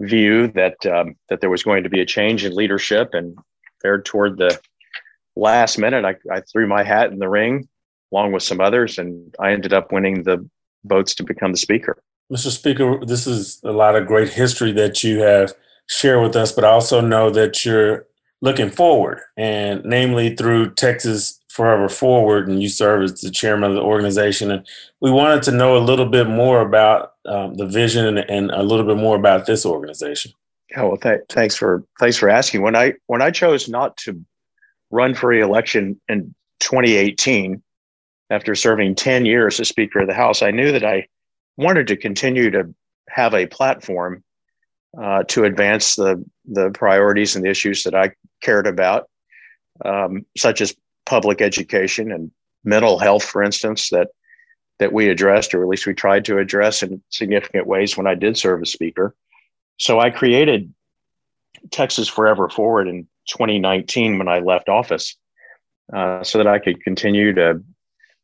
view 0.01 0.47
that 0.49 0.85
um, 0.85 1.15
that 1.29 1.41
there 1.41 1.49
was 1.49 1.63
going 1.63 1.83
to 1.83 1.89
be 1.89 2.01
a 2.01 2.05
change 2.05 2.43
in 2.43 2.53
leadership, 2.53 3.13
and 3.13 3.37
there 3.81 4.01
toward 4.01 4.37
the 4.37 4.59
last 5.35 5.77
minute, 5.77 6.03
I, 6.03 6.15
I 6.33 6.41
threw 6.41 6.67
my 6.67 6.83
hat 6.83 7.11
in 7.11 7.19
the 7.19 7.29
ring 7.29 7.69
along 8.11 8.31
with 8.31 8.43
some 8.43 8.61
others, 8.61 8.97
and 8.97 9.35
I 9.39 9.51
ended 9.51 9.73
up 9.73 9.91
winning 9.91 10.23
the 10.23 10.47
votes 10.85 11.13
to 11.15 11.23
become 11.23 11.51
the 11.51 11.57
speaker. 11.57 12.01
Mr. 12.31 12.51
Speaker, 12.51 13.03
this 13.05 13.25
is 13.25 13.59
a 13.63 13.71
lot 13.71 13.95
of 13.95 14.07
great 14.07 14.29
history 14.29 14.71
that 14.73 15.03
you 15.03 15.19
have 15.19 15.53
shared 15.87 16.21
with 16.21 16.35
us, 16.35 16.51
but 16.51 16.63
I 16.63 16.69
also 16.69 17.01
know 17.01 17.29
that 17.31 17.65
you're 17.65 18.05
looking 18.41 18.69
forward, 18.69 19.19
and 19.35 19.83
namely 19.83 20.35
through 20.35 20.73
Texas 20.75 21.39
Forever 21.49 21.89
Forward, 21.89 22.47
and 22.47 22.61
you 22.61 22.69
serve 22.69 23.03
as 23.03 23.19
the 23.21 23.31
chairman 23.31 23.71
of 23.71 23.75
the 23.75 23.81
organization. 23.81 24.51
And 24.51 24.65
we 25.01 25.11
wanted 25.11 25.43
to 25.43 25.51
know 25.51 25.75
a 25.75 25.79
little 25.79 26.05
bit 26.05 26.27
more 26.27 26.61
about 26.61 27.13
um, 27.25 27.55
the 27.55 27.65
vision 27.65 28.05
and, 28.05 28.19
and, 28.29 28.51
a 28.51 28.63
little 28.63 28.85
bit 28.85 28.97
more 28.97 29.15
about 29.15 29.45
this 29.45 29.65
organization. 29.65 30.31
Yeah, 30.71 30.83
well, 30.83 30.97
th- 30.97 31.21
thanks 31.29 31.55
for 31.55 31.83
thanks 31.99 32.15
for 32.15 32.29
asking. 32.29 32.61
When 32.61 32.75
I 32.75 32.93
when 33.07 33.21
I 33.21 33.31
chose 33.31 33.67
not 33.67 33.97
to 33.97 34.23
run 34.91 35.15
for 35.15 35.27
re-election 35.27 35.99
in 36.07 36.33
2018, 36.59 37.61
after 38.29 38.55
serving 38.55 38.95
10 38.95 39.25
years 39.25 39.59
as 39.59 39.67
Speaker 39.67 39.99
of 39.99 40.07
the 40.07 40.13
House, 40.13 40.41
I 40.41 40.51
knew 40.51 40.71
that 40.71 40.83
I 40.83 41.07
wanted 41.57 41.87
to 41.87 41.97
continue 41.97 42.51
to 42.51 42.73
have 43.09 43.33
a 43.33 43.47
platform 43.47 44.23
uh, 44.99 45.23
to 45.23 45.43
advance 45.43 45.95
the 45.95 46.23
the 46.45 46.71
priorities 46.71 47.35
and 47.35 47.45
the 47.45 47.49
issues 47.49 47.83
that 47.83 47.93
I 47.93 48.11
cared 48.41 48.65
about, 48.65 49.07
um, 49.85 50.25
such 50.35 50.61
as 50.61 50.75
public 51.05 51.41
education 51.41 52.11
and 52.11 52.31
mental 52.63 52.97
health, 52.97 53.23
for 53.23 53.43
instance, 53.43 53.89
that 53.89 54.09
that 54.79 54.93
we 54.93 55.09
addressed, 55.09 55.53
or 55.53 55.61
at 55.61 55.67
least 55.67 55.85
we 55.85 55.93
tried 55.93 56.25
to 56.25 56.37
address 56.37 56.81
in 56.81 57.01
significant 57.09 57.67
ways 57.67 57.97
when 57.97 58.07
I 58.07 58.15
did 58.15 58.37
serve 58.37 58.61
as 58.61 58.71
Speaker. 58.71 59.13
So 59.77 59.99
I 59.99 60.09
created 60.09 60.73
Texas 61.69 62.07
Forever 62.07 62.49
Forward 62.49 62.87
in 62.87 63.07
2019 63.27 64.17
when 64.17 64.27
I 64.27 64.39
left 64.39 64.69
office, 64.69 65.15
uh, 65.93 66.23
so 66.23 66.37
that 66.37 66.47
I 66.47 66.59
could 66.59 66.83
continue 66.83 67.33
to 67.33 67.61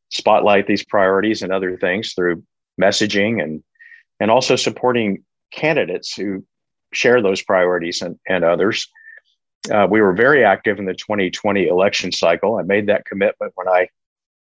spotlight 0.09 0.67
these 0.67 0.85
priorities 0.85 1.41
and 1.41 1.51
other 1.51 1.77
things 1.77 2.13
through 2.13 2.43
messaging 2.79 3.41
and 3.41 3.63
and 4.19 4.31
also 4.31 4.55
supporting 4.55 5.23
candidates 5.51 6.15
who 6.15 6.45
share 6.93 7.21
those 7.21 7.41
priorities 7.41 8.01
and, 8.01 8.17
and 8.27 8.43
others. 8.43 8.87
Uh, 9.71 9.87
we 9.89 10.01
were 10.01 10.13
very 10.13 10.43
active 10.43 10.79
in 10.79 10.85
the 10.85 10.93
2020 10.93 11.67
election 11.67 12.11
cycle. 12.11 12.57
I 12.57 12.63
made 12.63 12.87
that 12.87 13.05
commitment 13.05 13.51
when 13.55 13.67
I 13.67 13.89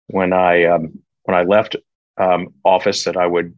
when 0.07 0.33
I 0.33 0.65
um, 0.65 0.99
when 1.23 1.35
I 1.35 1.43
left 1.43 1.75
um, 2.17 2.53
office 2.63 3.03
that 3.03 3.17
I 3.17 3.25
would 3.25 3.55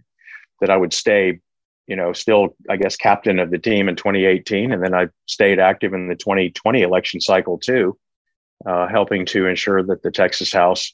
that 0.61 0.69
I 0.69 0.77
would 0.77 0.93
stay, 0.93 1.39
you 1.87 1.95
know, 1.95 2.13
still 2.13 2.55
I 2.69 2.77
guess 2.77 2.95
captain 2.95 3.39
of 3.39 3.51
the 3.51 3.59
team 3.59 3.89
in 3.89 3.95
2018, 3.95 4.71
and 4.71 4.83
then 4.83 4.93
I 4.93 5.09
stayed 5.25 5.59
active 5.59 5.93
in 5.93 6.07
the 6.07 6.15
2020 6.15 6.81
election 6.81 7.19
cycle 7.19 7.57
too, 7.57 7.97
uh, 8.65 8.87
helping 8.87 9.25
to 9.27 9.45
ensure 9.45 9.83
that 9.83 10.03
the 10.03 10.11
Texas 10.11 10.53
House 10.53 10.93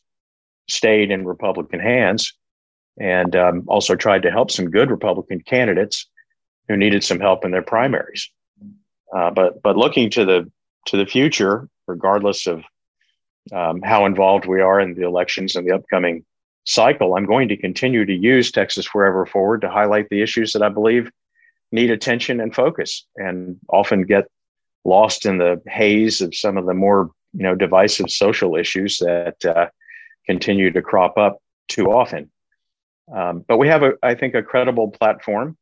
stayed 0.69 1.12
in 1.12 1.25
Republican 1.25 1.79
hands, 1.79 2.33
and 3.00 3.36
um, 3.36 3.63
also 3.67 3.95
tried 3.95 4.24
to 4.24 4.31
help 4.31 4.51
some 4.51 4.69
good 4.69 4.89
Republican 4.89 5.41
candidates 5.41 6.07
who 6.67 6.75
needed 6.75 7.03
some 7.03 7.19
help 7.19 7.45
in 7.45 7.51
their 7.51 7.62
primaries. 7.62 8.29
Uh, 9.15 9.31
but 9.31 9.62
but 9.62 9.77
looking 9.77 10.09
to 10.09 10.25
the 10.25 10.51
to 10.88 10.97
the 10.97 11.05
future, 11.05 11.67
regardless 11.88 12.47
of 12.47 12.63
um, 13.53 13.81
how 13.81 14.05
involved 14.05 14.45
we 14.45 14.62
are 14.62 14.79
in 14.79 14.93
the 14.93 15.05
elections 15.05 15.55
and 15.55 15.67
the 15.67 15.75
upcoming 15.75 16.25
cycle, 16.65 17.15
I'm 17.15 17.25
going 17.25 17.47
to 17.47 17.57
continue 17.57 18.05
to 18.05 18.13
use 18.13 18.51
Texas 18.51 18.86
Forever 18.86 19.25
Forward 19.25 19.62
to 19.62 19.69
highlight 19.69 20.09
the 20.09 20.21
issues 20.21 20.53
that 20.53 20.62
I 20.62 20.69
believe 20.69 21.09
need 21.71 21.91
attention 21.91 22.39
and 22.41 22.53
focus, 22.53 23.05
and 23.15 23.57
often 23.69 24.03
get 24.03 24.25
lost 24.83 25.25
in 25.25 25.38
the 25.38 25.62
haze 25.67 26.21
of 26.21 26.33
some 26.33 26.57
of 26.57 26.65
the 26.65 26.74
more 26.74 27.12
you 27.33 27.43
know 27.43 27.55
divisive 27.55 28.09
social 28.09 28.55
issues 28.55 28.97
that 28.97 29.45
uh, 29.45 29.67
continue 30.27 30.72
to 30.72 30.81
crop 30.81 31.17
up 31.17 31.39
too 31.67 31.91
often. 31.91 32.29
Um, 33.13 33.46
but 33.48 33.57
we 33.57 33.67
have, 33.69 33.84
a, 33.84 33.93
I 34.03 34.15
think, 34.15 34.36
a 34.36 34.43
credible 34.43 34.89
platform 34.91 35.57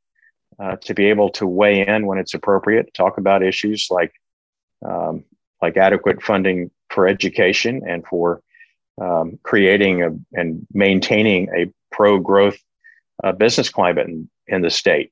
uh, 0.59 0.77
to 0.77 0.93
be 0.93 1.05
able 1.05 1.29
to 1.29 1.45
weigh 1.45 1.85
in 1.85 2.05
when 2.07 2.17
it's 2.17 2.33
appropriate, 2.33 2.93
talk 2.93 3.17
about 3.17 3.43
issues 3.43 3.87
like 3.89 4.13
um, 4.85 5.23
like 5.61 5.77
adequate 5.77 6.21
funding 6.21 6.69
for 6.89 7.07
education 7.07 7.81
and 7.87 8.05
for 8.05 8.41
um, 9.01 9.39
creating 9.43 10.03
a, 10.03 10.09
and 10.33 10.65
maintaining 10.73 11.49
a 11.49 11.71
pro-growth 11.91 12.57
uh, 13.23 13.31
business 13.31 13.69
climate 13.69 14.07
in, 14.07 14.29
in 14.47 14.61
the 14.61 14.69
state. 14.69 15.11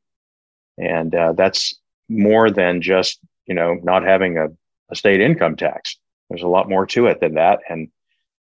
And 0.78 1.16
uh, 1.16 1.34
that's 1.34 1.74
more 2.10 2.52
than 2.52 2.82
just 2.82 3.20
you 3.46 3.56
know 3.56 3.76
not 3.84 4.04
having 4.04 4.38
a, 4.38 4.48
a 4.90 4.96
state 4.96 5.22
income 5.22 5.56
tax. 5.56 5.98
There's 6.30 6.44
a 6.44 6.48
lot 6.48 6.70
more 6.70 6.86
to 6.88 7.08
it 7.08 7.20
than 7.20 7.36
that, 7.36 7.60
and 7.70 7.90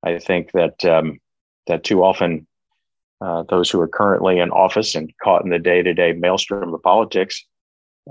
I 0.04 0.20
think 0.20 0.52
that 0.52 0.84
um, 0.86 1.20
that 1.68 1.84
too 1.84 2.04
often 2.04 2.48
uh, 3.22 3.44
those 3.50 3.70
who 3.70 3.80
are 3.80 3.88
currently 3.88 4.40
in 4.40 4.52
office 4.52 4.96
and 4.96 5.12
caught 5.24 5.44
in 5.44 5.50
the 5.50 5.60
day-to-day 5.60 6.14
maelstrom 6.14 6.74
of 6.74 6.84
politics 6.84 7.44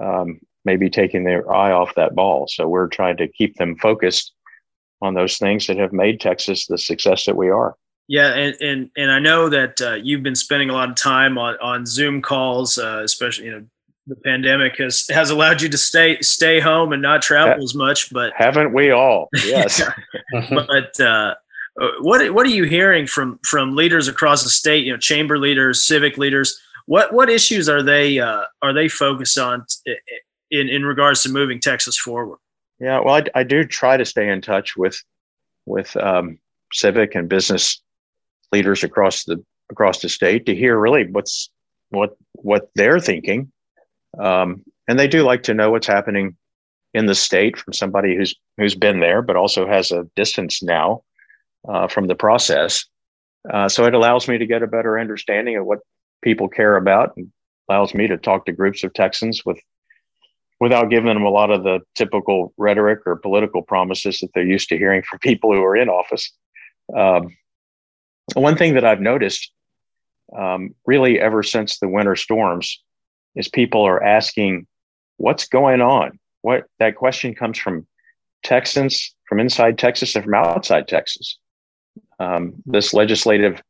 um, 0.02 0.40
may 0.64 0.76
be 0.76 0.90
taking 0.90 1.24
their 1.24 1.50
eye 1.50 1.70
off 1.70 1.94
that 1.94 2.14
ball. 2.14 2.48
So 2.48 2.68
we're 2.68 2.88
trying 2.88 3.16
to 3.18 3.28
keep 3.28 3.56
them 3.56 3.76
focused 3.76 4.32
on 5.00 5.14
those 5.14 5.38
things 5.38 5.66
that 5.66 5.76
have 5.76 5.92
made 5.92 6.20
Texas 6.20 6.66
the 6.66 6.78
success 6.78 7.24
that 7.26 7.36
we 7.36 7.50
are. 7.50 7.76
Yeah, 8.08 8.34
and 8.34 8.56
and, 8.60 8.90
and 8.96 9.10
I 9.10 9.18
know 9.18 9.48
that 9.48 9.80
uh, 9.80 9.94
you've 9.94 10.22
been 10.22 10.36
spending 10.36 10.70
a 10.70 10.72
lot 10.72 10.88
of 10.88 10.96
time 10.96 11.38
on, 11.38 11.56
on 11.60 11.86
Zoom 11.86 12.22
calls, 12.22 12.78
uh, 12.78 13.00
especially 13.02 13.46
you 13.46 13.50
know 13.52 13.66
the 14.06 14.16
pandemic 14.16 14.76
has 14.78 15.06
has 15.08 15.30
allowed 15.30 15.60
you 15.60 15.68
to 15.68 15.78
stay 15.78 16.20
stay 16.20 16.60
home 16.60 16.92
and 16.92 17.02
not 17.02 17.22
travel 17.22 17.62
as 17.64 17.74
much. 17.74 18.12
But 18.12 18.32
haven't 18.36 18.72
we 18.72 18.90
all? 18.90 19.28
Yes. 19.44 19.82
but 20.50 21.00
uh, 21.00 21.34
what 22.00 22.32
what 22.32 22.46
are 22.46 22.50
you 22.50 22.64
hearing 22.64 23.06
from 23.06 23.38
from 23.44 23.76
leaders 23.76 24.08
across 24.08 24.42
the 24.42 24.50
state? 24.50 24.84
You 24.84 24.92
know, 24.92 24.98
chamber 24.98 25.38
leaders, 25.38 25.82
civic 25.84 26.16
leaders. 26.16 26.58
What 26.86 27.12
what 27.12 27.28
issues 27.28 27.68
are 27.68 27.82
they 27.82 28.18
uh, 28.18 28.44
are 28.62 28.72
they 28.72 28.88
focused 28.88 29.38
on 29.38 29.66
in 30.50 30.68
in 30.68 30.84
regards 30.84 31.22
to 31.22 31.28
moving 31.30 31.60
Texas 31.60 31.98
forward? 31.98 32.38
Yeah, 32.78 33.00
well, 33.00 33.14
I, 33.14 33.24
I 33.34 33.42
do 33.42 33.64
try 33.64 33.96
to 33.96 34.04
stay 34.04 34.28
in 34.28 34.40
touch 34.40 34.76
with 34.76 35.02
with 35.66 35.96
um, 35.96 36.38
civic 36.72 37.14
and 37.14 37.28
business 37.28 37.80
leaders 38.52 38.82
across 38.82 39.24
the 39.24 39.42
across 39.70 40.00
the 40.00 40.08
state 40.08 40.46
to 40.46 40.54
hear 40.54 40.78
really 40.78 41.06
what's 41.10 41.50
what 41.90 42.16
what 42.32 42.70
they're 42.74 43.00
thinking, 43.00 43.52
um, 44.18 44.64
and 44.88 44.98
they 44.98 45.08
do 45.08 45.22
like 45.22 45.42
to 45.44 45.54
know 45.54 45.70
what's 45.70 45.86
happening 45.86 46.36
in 46.94 47.04
the 47.04 47.14
state 47.14 47.58
from 47.58 47.74
somebody 47.74 48.16
who's 48.16 48.34
who's 48.56 48.74
been 48.74 49.00
there, 49.00 49.20
but 49.20 49.36
also 49.36 49.66
has 49.66 49.90
a 49.90 50.08
distance 50.16 50.62
now 50.62 51.02
uh, 51.68 51.88
from 51.88 52.06
the 52.06 52.14
process. 52.14 52.84
Uh, 53.52 53.68
so 53.68 53.84
it 53.84 53.94
allows 53.94 54.28
me 54.28 54.38
to 54.38 54.46
get 54.46 54.62
a 54.62 54.66
better 54.66 54.98
understanding 54.98 55.56
of 55.56 55.66
what 55.66 55.78
people 56.22 56.48
care 56.48 56.76
about 56.76 57.16
and 57.16 57.30
allows 57.68 57.94
me 57.94 58.06
to 58.08 58.16
talk 58.16 58.46
to 58.46 58.52
groups 58.52 58.82
of 58.84 58.92
Texans 58.92 59.44
with 59.44 59.58
without 60.58 60.88
giving 60.88 61.12
them 61.12 61.24
a 61.24 61.30
lot 61.30 61.50
of 61.50 61.64
the 61.64 61.80
typical 61.94 62.54
rhetoric 62.56 63.00
or 63.04 63.16
political 63.16 63.60
promises 63.60 64.20
that 64.20 64.30
they're 64.34 64.46
used 64.46 64.70
to 64.70 64.78
hearing 64.78 65.02
from 65.02 65.18
people 65.18 65.52
who 65.52 65.62
are 65.62 65.76
in 65.76 65.90
office. 65.90 66.32
Um, 66.96 67.36
one 68.32 68.56
thing 68.56 68.72
that 68.74 68.84
I've 68.84 69.00
noticed 69.00 69.52
um, 70.36 70.74
really 70.86 71.20
ever 71.20 71.42
since 71.42 71.78
the 71.78 71.88
winter 71.88 72.16
storms 72.16 72.82
is 73.34 73.48
people 73.48 73.82
are 73.82 74.02
asking, 74.02 74.66
what's 75.18 75.46
going 75.46 75.82
on? 75.82 76.18
What 76.40 76.64
that 76.78 76.96
question 76.96 77.34
comes 77.34 77.58
from 77.58 77.86
Texans 78.42 79.14
from 79.28 79.40
inside 79.40 79.76
Texas 79.76 80.14
and 80.14 80.24
from 80.24 80.34
outside 80.34 80.88
Texas 80.88 81.38
um, 82.18 82.54
this 82.66 82.94
legislative 82.94 83.62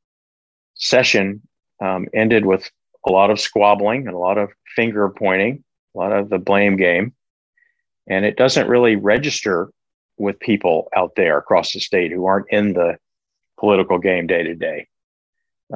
session 0.75 1.43
um, 1.81 2.07
ended 2.15 2.45
with 2.47 2.71
a 3.07 3.11
lot 3.11 3.31
of 3.31 3.41
squabbling 3.41 4.07
and 4.07 4.15
a 4.15 4.19
lot 4.19 4.39
of 4.39 4.51
finger 4.75 5.09
pointing, 5.09 5.65
a 5.95 5.99
lot 5.99 6.13
of 6.13 6.29
the 6.29 6.39
blame 6.39 6.77
game. 6.77 7.13
And 8.09 8.25
it 8.25 8.37
doesn't 8.37 8.69
really 8.69 8.97
register 8.97 9.71
with 10.19 10.39
people 10.41 10.89
out 10.97 11.15
there 11.17 11.39
across 11.39 11.73
the 11.73 11.81
state 11.81 12.13
who 12.13 12.27
aren't 12.27 12.51
in 12.51 12.73
the 12.73 12.99
political 13.59 13.99
game 13.99 14.27
day 14.27 14.43
to 14.43 14.55
day. 14.55 14.89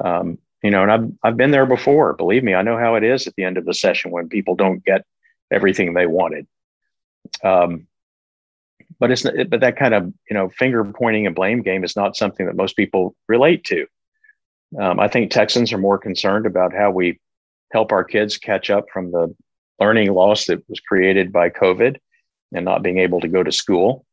Um, 0.03 0.37
you 0.63 0.71
know, 0.71 0.83
and 0.83 0.91
I've, 0.91 1.11
I've 1.23 1.37
been 1.37 1.51
there 1.51 1.65
before. 1.65 2.13
Believe 2.13 2.43
me, 2.43 2.53
I 2.53 2.61
know 2.61 2.77
how 2.77 2.95
it 2.95 3.03
is 3.03 3.27
at 3.27 3.35
the 3.35 3.43
end 3.43 3.57
of 3.57 3.65
the 3.65 3.73
session 3.73 4.11
when 4.11 4.29
people 4.29 4.55
don't 4.55 4.83
get 4.85 5.05
everything 5.51 5.93
they 5.93 6.07
wanted. 6.07 6.47
Um, 7.43 7.87
but 9.01 9.09
it's 9.11 9.23
but 9.23 9.59
that 9.59 9.77
kind 9.77 9.95
of 9.95 10.05
you 10.29 10.35
know 10.35 10.47
finger 10.49 10.85
pointing 10.85 11.25
and 11.25 11.35
blame 11.35 11.63
game 11.63 11.83
is 11.83 11.95
not 11.95 12.15
something 12.15 12.45
that 12.45 12.55
most 12.55 12.77
people 12.77 13.15
relate 13.27 13.65
to. 13.65 13.87
Um, 14.79 14.99
I 14.99 15.09
think 15.09 15.31
Texans 15.31 15.73
are 15.73 15.77
more 15.79 15.97
concerned 15.97 16.45
about 16.45 16.71
how 16.71 16.91
we 16.91 17.19
help 17.73 17.91
our 17.91 18.05
kids 18.05 18.37
catch 18.37 18.69
up 18.69 18.85
from 18.93 19.11
the 19.11 19.35
learning 19.79 20.13
loss 20.13 20.45
that 20.45 20.63
was 20.69 20.79
created 20.79 21.33
by 21.33 21.49
COVID 21.49 21.97
and 22.53 22.63
not 22.63 22.83
being 22.83 22.99
able 22.99 23.19
to 23.21 23.27
go 23.27 23.41
to 23.41 23.51
school, 23.51 24.05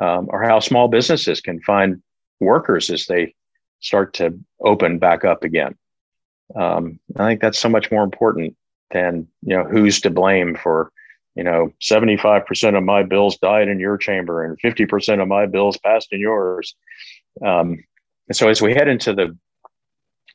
um, 0.00 0.28
or 0.30 0.42
how 0.42 0.60
small 0.60 0.88
businesses 0.88 1.40
can 1.40 1.60
find 1.60 2.02
workers 2.40 2.90
as 2.90 3.04
they 3.04 3.34
start 3.80 4.14
to 4.14 4.38
open 4.60 4.98
back 4.98 5.26
up 5.26 5.44
again. 5.44 5.76
Um, 6.54 6.98
I 7.16 7.28
think 7.28 7.42
that's 7.42 7.58
so 7.58 7.68
much 7.68 7.90
more 7.90 8.02
important 8.02 8.56
than 8.92 9.28
you 9.42 9.54
know 9.58 9.64
who's 9.64 10.00
to 10.00 10.10
blame 10.10 10.56
for 10.56 10.90
you 11.36 11.44
know 11.44 11.72
75% 11.80 12.76
of 12.76 12.82
my 12.82 13.02
bills 13.02 13.36
died 13.38 13.68
in 13.68 13.78
your 13.78 13.98
chamber 13.98 14.44
and 14.44 14.58
50% 14.60 15.22
of 15.22 15.28
my 15.28 15.46
bills 15.46 15.76
passed 15.76 16.08
in 16.12 16.20
yours. 16.20 16.74
Um, 17.44 17.84
and 18.28 18.36
so 18.36 18.48
as 18.48 18.60
we 18.60 18.74
head 18.74 18.88
into 18.88 19.14
the 19.14 19.36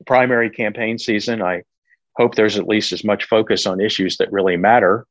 primary 0.05 0.49
campaign 0.49 0.97
season, 0.97 1.41
I 1.41 1.63
hope 2.15 2.35
there's 2.35 2.57
at 2.57 2.67
least 2.67 2.91
as 2.91 3.03
much 3.03 3.25
focus 3.25 3.65
on 3.65 3.81
issues 3.81 4.17
that 4.17 4.31
really 4.31 4.57
matter 4.57 5.05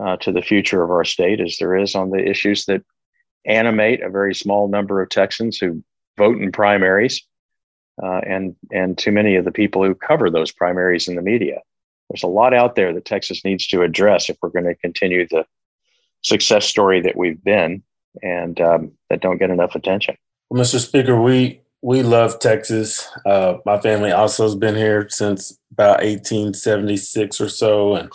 uh, 0.00 0.16
to 0.18 0.32
the 0.32 0.42
future 0.42 0.82
of 0.82 0.90
our 0.90 1.04
state 1.04 1.40
as 1.40 1.56
there 1.58 1.76
is 1.76 1.94
on 1.94 2.10
the 2.10 2.24
issues 2.24 2.64
that 2.66 2.82
animate 3.44 4.02
a 4.02 4.10
very 4.10 4.34
small 4.34 4.68
number 4.68 5.02
of 5.02 5.08
Texans 5.08 5.58
who 5.58 5.82
vote 6.16 6.40
in 6.40 6.52
primaries, 6.52 7.22
uh, 8.02 8.20
and 8.26 8.56
and 8.72 8.96
too 8.96 9.12
many 9.12 9.36
of 9.36 9.44
the 9.44 9.52
people 9.52 9.84
who 9.84 9.94
cover 9.94 10.30
those 10.30 10.52
primaries 10.52 11.08
in 11.08 11.16
the 11.16 11.22
media. 11.22 11.60
There's 12.10 12.22
a 12.24 12.28
lot 12.28 12.52
out 12.52 12.74
there 12.74 12.92
that 12.92 13.04
Texas 13.04 13.44
needs 13.44 13.66
to 13.68 13.82
address 13.82 14.28
if 14.28 14.36
we're 14.42 14.50
going 14.50 14.64
to 14.64 14.74
continue 14.74 15.26
the 15.28 15.46
success 16.22 16.66
story 16.66 17.00
that 17.00 17.16
we've 17.16 17.42
been 17.42 17.82
and 18.22 18.60
um, 18.60 18.92
that 19.08 19.20
don't 19.20 19.38
get 19.38 19.50
enough 19.50 19.74
attention. 19.74 20.16
Well, 20.50 20.62
Mr. 20.62 20.80
Speaker, 20.80 21.20
we 21.20 21.60
we 21.82 22.02
love 22.02 22.40
Texas. 22.40 23.08
Uh, 23.24 23.54
my 23.64 23.80
family 23.80 24.10
also 24.10 24.42
has 24.42 24.54
been 24.54 24.74
here 24.74 25.08
since 25.08 25.56
about 25.72 26.02
1876 26.02 27.40
or 27.40 27.48
so, 27.48 27.94
and 27.94 28.12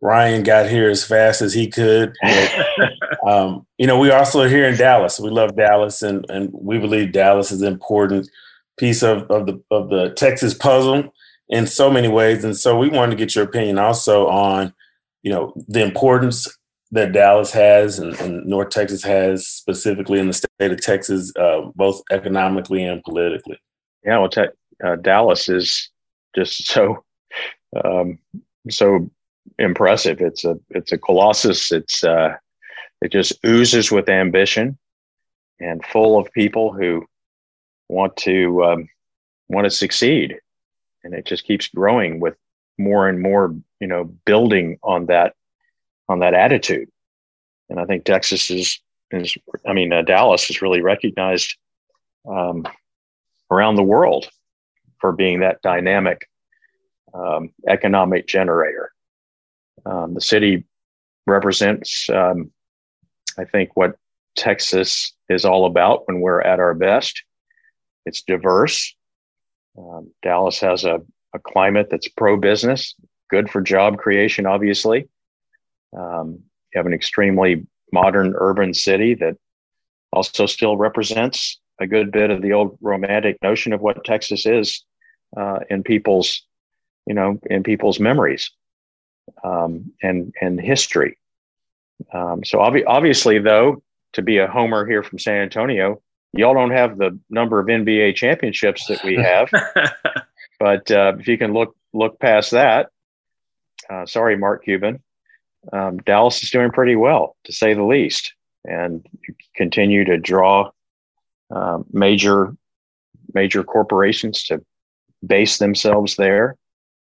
Ryan 0.00 0.44
got 0.44 0.68
here 0.68 0.88
as 0.88 1.04
fast 1.04 1.42
as 1.42 1.54
he 1.54 1.68
could. 1.68 2.14
Um, 3.26 3.66
you 3.76 3.86
know, 3.86 3.98
we 3.98 4.10
also 4.10 4.40
are 4.40 4.48
here 4.48 4.66
in 4.66 4.78
Dallas. 4.78 5.20
We 5.20 5.28
love 5.28 5.54
Dallas, 5.54 6.00
and 6.02 6.24
and 6.30 6.48
we 6.52 6.78
believe 6.78 7.12
Dallas 7.12 7.52
is 7.52 7.60
an 7.60 7.70
important 7.70 8.30
piece 8.78 9.02
of, 9.02 9.30
of 9.30 9.44
the 9.46 9.62
of 9.70 9.90
the 9.90 10.10
Texas 10.10 10.54
puzzle 10.54 11.12
in 11.48 11.66
so 11.66 11.90
many 11.90 12.08
ways. 12.08 12.44
And 12.44 12.56
so 12.56 12.78
we 12.78 12.88
wanted 12.88 13.12
to 13.12 13.16
get 13.16 13.34
your 13.34 13.44
opinion 13.44 13.78
also 13.78 14.26
on, 14.26 14.74
you 15.22 15.32
know, 15.32 15.52
the 15.68 15.82
importance 15.82 16.46
that 16.90 17.12
Dallas 17.12 17.52
has 17.52 17.98
and, 17.98 18.14
and 18.20 18.46
North 18.46 18.70
Texas 18.70 19.02
has 19.02 19.46
specifically 19.46 20.18
in 20.18 20.26
the 20.26 20.32
state 20.32 20.72
of 20.72 20.80
Texas, 20.80 21.32
uh, 21.36 21.62
both 21.74 22.02
economically 22.10 22.84
and 22.84 23.02
politically. 23.02 23.58
Yeah, 24.04 24.18
well, 24.18 24.28
te- 24.28 24.46
uh, 24.84 24.96
Dallas 24.96 25.48
is 25.48 25.90
just 26.34 26.66
so 26.72 27.04
um, 27.84 28.18
so 28.70 29.10
impressive. 29.58 30.20
It's 30.20 30.44
a 30.44 30.58
it's 30.70 30.92
a 30.92 30.98
colossus. 30.98 31.72
It's 31.72 32.04
uh, 32.04 32.36
it 33.02 33.12
just 33.12 33.32
oozes 33.44 33.90
with 33.90 34.08
ambition 34.08 34.78
and 35.60 35.84
full 35.84 36.18
of 36.18 36.32
people 36.32 36.72
who 36.72 37.04
want 37.88 38.16
to 38.18 38.64
um, 38.64 38.88
want 39.48 39.64
to 39.64 39.70
succeed, 39.70 40.38
and 41.04 41.14
it 41.14 41.24
just 41.24 41.44
keeps 41.44 41.68
growing 41.68 42.20
with 42.20 42.36
more 42.78 43.08
and 43.08 43.20
more 43.20 43.54
you 43.80 43.86
know 43.86 44.04
building 44.24 44.78
on 44.82 45.06
that 45.06 45.34
on 46.08 46.20
that 46.20 46.34
attitude. 46.34 46.88
And 47.68 47.78
I 47.78 47.84
think 47.84 48.04
Texas 48.04 48.50
is 48.50 48.80
is 49.10 49.36
I 49.66 49.72
mean 49.72 49.92
uh, 49.92 50.02
Dallas 50.02 50.50
is 50.50 50.62
really 50.62 50.82
recognized 50.82 51.56
um, 52.28 52.66
around 53.50 53.76
the 53.76 53.82
world 53.82 54.28
for 55.00 55.12
being 55.12 55.40
that 55.40 55.62
dynamic 55.62 56.28
um, 57.14 57.50
economic 57.66 58.26
generator. 58.26 58.92
Um, 59.86 60.14
the 60.14 60.20
city 60.20 60.64
represents, 61.26 62.08
um, 62.10 62.50
I 63.38 63.44
think, 63.44 63.70
what 63.74 63.96
Texas 64.36 65.14
is 65.28 65.44
all 65.44 65.66
about 65.66 66.06
when 66.06 66.20
we're 66.20 66.40
at 66.40 66.60
our 66.60 66.74
best. 66.74 67.22
It's 68.06 68.22
diverse. 68.22 68.94
Um, 69.78 70.10
Dallas 70.22 70.58
has 70.60 70.84
a, 70.84 71.00
a, 71.34 71.38
climate 71.38 71.88
that's 71.90 72.08
pro 72.08 72.36
business, 72.36 72.94
good 73.30 73.48
for 73.48 73.60
job 73.60 73.98
creation, 73.98 74.44
obviously. 74.44 75.08
Um, 75.96 76.40
you 76.72 76.78
have 76.78 76.86
an 76.86 76.92
extremely 76.92 77.66
modern 77.92 78.34
urban 78.36 78.74
city 78.74 79.14
that 79.14 79.36
also 80.12 80.46
still 80.46 80.76
represents 80.76 81.60
a 81.80 81.86
good 81.86 82.10
bit 82.10 82.30
of 82.30 82.42
the 82.42 82.52
old 82.52 82.76
romantic 82.80 83.40
notion 83.42 83.72
of 83.72 83.80
what 83.80 84.04
Texas 84.04 84.46
is 84.46 84.84
uh, 85.36 85.60
in 85.70 85.82
people's, 85.82 86.42
you 87.06 87.14
know, 87.14 87.38
in 87.48 87.62
people's 87.62 88.00
memories 88.00 88.50
um, 89.44 89.92
and 90.02 90.34
and 90.40 90.60
history. 90.60 91.18
Um, 92.12 92.44
so 92.44 92.60
ob- 92.60 92.86
obviously, 92.86 93.38
though, 93.38 93.82
to 94.14 94.22
be 94.22 94.38
a 94.38 94.48
homer 94.48 94.86
here 94.86 95.02
from 95.02 95.18
San 95.18 95.42
Antonio, 95.42 96.02
y'all 96.32 96.54
don't 96.54 96.70
have 96.70 96.98
the 96.98 97.18
number 97.30 97.58
of 97.58 97.66
NBA 97.66 98.14
championships 98.14 98.86
that 98.86 99.02
we 99.04 99.16
have. 99.16 99.50
but 100.60 100.90
uh, 100.90 101.14
if 101.18 101.28
you 101.28 101.38
can 101.38 101.52
look 101.52 101.76
look 101.92 102.18
past 102.20 102.50
that, 102.50 102.90
uh, 103.90 104.06
sorry, 104.06 104.36
Mark 104.36 104.64
Cuban, 104.64 105.02
um, 105.72 105.98
Dallas 105.98 106.42
is 106.42 106.50
doing 106.50 106.70
pretty 106.70 106.96
well, 106.96 107.36
to 107.44 107.52
say 107.52 107.74
the 107.74 107.84
least, 107.84 108.34
and 108.64 109.06
continue 109.56 110.04
to 110.04 110.18
draw 110.18 110.70
uh, 111.50 111.78
major 111.92 112.54
major 113.34 113.62
corporations 113.62 114.44
to 114.44 114.64
base 115.26 115.58
themselves 115.58 116.16
there 116.16 116.56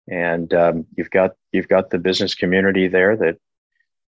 and 0.08 0.52
um, 0.54 0.86
you've 0.96 1.10
got 1.10 1.32
you've 1.52 1.68
got 1.68 1.90
the 1.90 1.98
business 1.98 2.34
community 2.34 2.88
there 2.88 3.16
that 3.16 3.36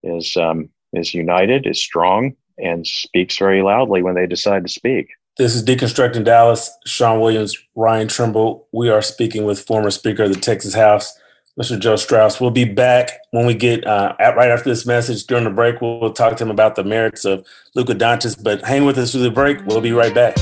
is 0.03 0.37
um, 0.37 0.69
is 0.93 1.15
united, 1.15 1.67
is 1.67 1.83
strong, 1.83 2.37
and 2.63 2.87
speaks 2.87 3.39
very 3.39 3.63
loudly 3.63 4.03
when 4.03 4.15
they 4.15 4.27
decide 4.27 4.65
to 4.65 4.73
speak. 4.73 5.09
This 5.39 5.55
is 5.55 5.65
Deconstructing 5.65 6.25
Dallas. 6.25 6.71
Sean 6.85 7.21
Williams, 7.21 7.57
Ryan 7.75 8.09
Trimble. 8.09 8.69
We 8.73 8.91
are 8.91 9.01
speaking 9.01 9.45
with 9.45 9.61
former 9.61 9.91
Speaker 9.91 10.25
of 10.25 10.35
the 10.35 10.41
Texas 10.41 10.75
House, 10.75 11.19
Mr. 11.59 11.79
Joe 11.79 11.97
Straus. 11.97 12.41
We'll 12.41 12.51
be 12.51 12.65
back 12.65 13.13
when 13.31 13.47
we 13.47 13.55
get 13.55 13.87
uh, 13.87 14.15
at, 14.19 14.37
right 14.37 14.51
after 14.51 14.69
this 14.69 14.85
message 14.85 15.25
during 15.25 15.45
the 15.45 15.51
break. 15.51 15.81
We'll, 15.81 16.01
we'll 16.01 16.13
talk 16.13 16.37
to 16.37 16.45
him 16.45 16.51
about 16.51 16.75
the 16.75 16.85
merits 16.85 17.25
of 17.25 17.47
Luka 17.75 17.95
Doncic. 17.95 18.43
But 18.43 18.63
hang 18.63 18.85
with 18.85 18.99
us 18.99 19.13
through 19.13 19.23
the 19.23 19.31
break. 19.31 19.65
We'll 19.65 19.81
be 19.81 19.93
right 19.93 20.15
back. 20.15 20.37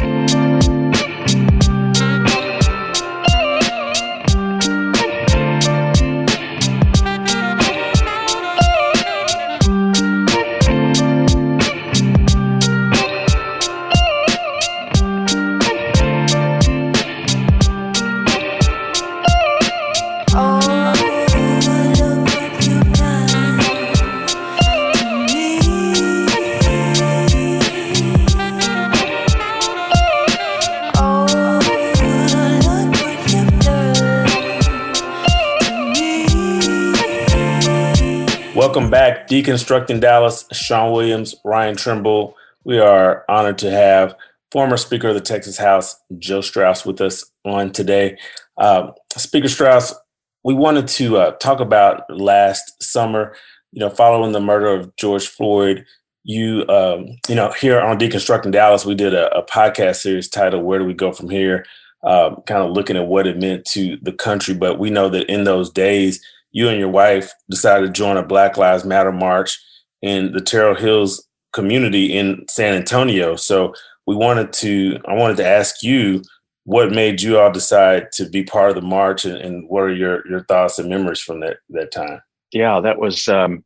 Welcome 38.79 38.93
back, 38.93 39.27
Deconstructing 39.27 40.01
Dallas, 40.01 40.45
Sean 40.53 40.93
Williams, 40.93 41.35
Ryan 41.45 41.75
Trimble. 41.75 42.37
We 42.63 42.79
are 42.79 43.25
honored 43.29 43.59
to 43.59 43.73
have 43.73 44.15
former 44.53 44.77
Speaker 44.77 45.09
of 45.09 45.15
the 45.17 45.21
Texas 45.21 45.59
House, 45.59 46.01
Joe 46.17 46.41
Straus, 46.43 46.87
with 46.87 47.01
us 47.01 47.25
on 47.45 47.73
today. 47.73 48.17
Uh, 48.57 48.93
Speaker 49.17 49.49
Straus, 49.49 49.97
we 50.45 50.55
wanted 50.55 50.87
to 50.87 51.17
uh, 51.17 51.33
talk 51.39 51.59
about 51.59 52.05
last 52.09 52.81
summer, 52.81 53.35
you 53.73 53.81
know, 53.81 53.91
following 53.91 54.31
the 54.31 54.39
murder 54.39 54.69
of 54.69 54.95
George 54.95 55.27
Floyd. 55.27 55.85
You, 56.23 56.65
um, 56.69 57.09
you 57.29 57.35
know, 57.35 57.51
here 57.51 57.81
on 57.81 57.99
Deconstructing 57.99 58.53
Dallas, 58.53 58.87
we 58.87 58.95
did 58.95 59.13
a, 59.13 59.37
a 59.37 59.45
podcast 59.45 59.97
series 59.97 60.29
titled 60.29 60.63
"Where 60.63 60.79
Do 60.79 60.85
We 60.85 60.95
Go 60.95 61.11
From 61.11 61.31
Here," 61.31 61.67
um, 62.05 62.43
kind 62.47 62.63
of 62.63 62.71
looking 62.71 62.97
at 62.97 63.09
what 63.09 63.27
it 63.27 63.39
meant 63.39 63.65
to 63.73 63.99
the 64.03 64.13
country. 64.13 64.55
But 64.55 64.79
we 64.79 64.89
know 64.89 65.09
that 65.09 65.29
in 65.29 65.43
those 65.43 65.69
days, 65.69 66.25
you 66.51 66.69
and 66.69 66.79
your 66.79 66.89
wife 66.89 67.33
decided 67.51 67.87
to 67.87 67.93
join 67.93 68.17
a 68.17 68.23
Black 68.23 68.57
Lives 68.57 68.85
Matter 68.85 69.13
march 69.13 69.59
in 70.03 70.33
the 70.33 70.41
Terrell 70.41 70.75
Hills 70.75 71.27
community 71.53 72.17
in 72.17 72.45
San 72.49 72.75
Antonio. 72.75 73.37
So 73.37 73.75
we 74.07 74.15
wanted 74.15 74.53
to, 74.55 74.99
I 75.07 75.15
wanted 75.15 75.37
to 75.39 75.47
ask 75.47 75.83
you 75.83 76.23
what 76.65 76.93
made 76.93 77.23
you 77.23 77.39
all 77.39 77.51
decide 77.51 78.13
to 78.13 78.29
be 78.29 78.43
part 78.43 78.71
of 78.71 78.75
the 78.75 78.83
march 78.83 79.25
and, 79.25 79.37
and 79.37 79.69
what 79.69 79.85
are 79.85 79.93
your, 79.93 80.27
your 80.29 80.45
thoughts 80.45 80.79
and 80.79 80.89
memories 80.89 81.21
from 81.21 81.41
that, 81.41 81.59
that 81.71 81.91
time? 81.93 82.21
Yeah, 82.53 82.81
that 82.81 82.99
was, 82.99 83.29
um, 83.29 83.65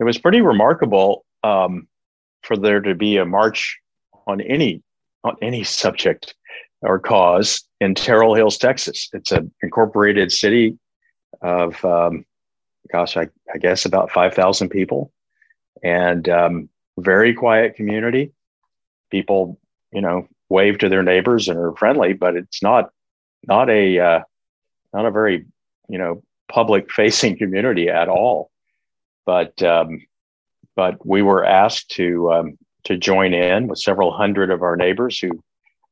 it 0.00 0.04
was 0.04 0.18
pretty 0.18 0.40
remarkable 0.40 1.24
um, 1.44 1.88
for 2.42 2.56
there 2.56 2.80
to 2.80 2.94
be 2.94 3.16
a 3.16 3.24
march 3.24 3.78
on 4.26 4.40
any, 4.40 4.82
on 5.24 5.36
any 5.42 5.64
subject 5.64 6.34
or 6.82 6.98
cause 6.98 7.62
in 7.80 7.94
Terrell 7.94 8.34
Hills, 8.34 8.58
Texas. 8.58 9.08
It's 9.12 9.32
an 9.32 9.52
incorporated 9.62 10.32
city 10.32 10.76
of, 11.42 11.84
um, 11.84 12.24
gosh, 12.90 13.16
I, 13.16 13.28
I, 13.52 13.58
guess 13.58 13.84
about 13.84 14.10
5,000 14.10 14.68
people 14.68 15.12
and 15.82 16.28
um, 16.28 16.68
very 16.98 17.34
quiet 17.34 17.74
community. 17.74 18.32
People, 19.10 19.58
you 19.92 20.00
know, 20.00 20.28
wave 20.48 20.78
to 20.78 20.88
their 20.88 21.02
neighbors 21.02 21.48
and 21.48 21.58
are 21.58 21.74
friendly, 21.74 22.12
but 22.12 22.36
it's 22.36 22.62
not, 22.62 22.90
not 23.46 23.68
a, 23.68 23.98
uh, 23.98 24.20
not 24.94 25.06
a 25.06 25.10
very, 25.10 25.44
you 25.88 25.98
know, 25.98 26.22
public 26.48 26.90
facing 26.90 27.36
community 27.36 27.88
at 27.88 28.08
all. 28.08 28.50
But, 29.26 29.62
um, 29.62 30.06
but 30.76 31.04
we 31.04 31.22
were 31.22 31.44
asked 31.44 31.90
to, 31.92 32.32
um, 32.32 32.58
to 32.84 32.96
join 32.96 33.34
in 33.34 33.68
with 33.68 33.78
several 33.78 34.12
hundred 34.12 34.50
of 34.50 34.62
our 34.62 34.76
neighbors 34.76 35.18
who 35.18 35.42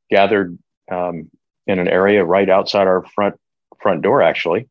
gathered 0.09 0.57
um, 0.91 1.29
in 1.67 1.79
an 1.79 1.87
area 1.87 2.23
right 2.25 2.49
outside 2.49 2.87
our 2.87 3.05
front 3.15 3.35
front 3.81 4.01
door, 4.01 4.21
actually, 4.21 4.67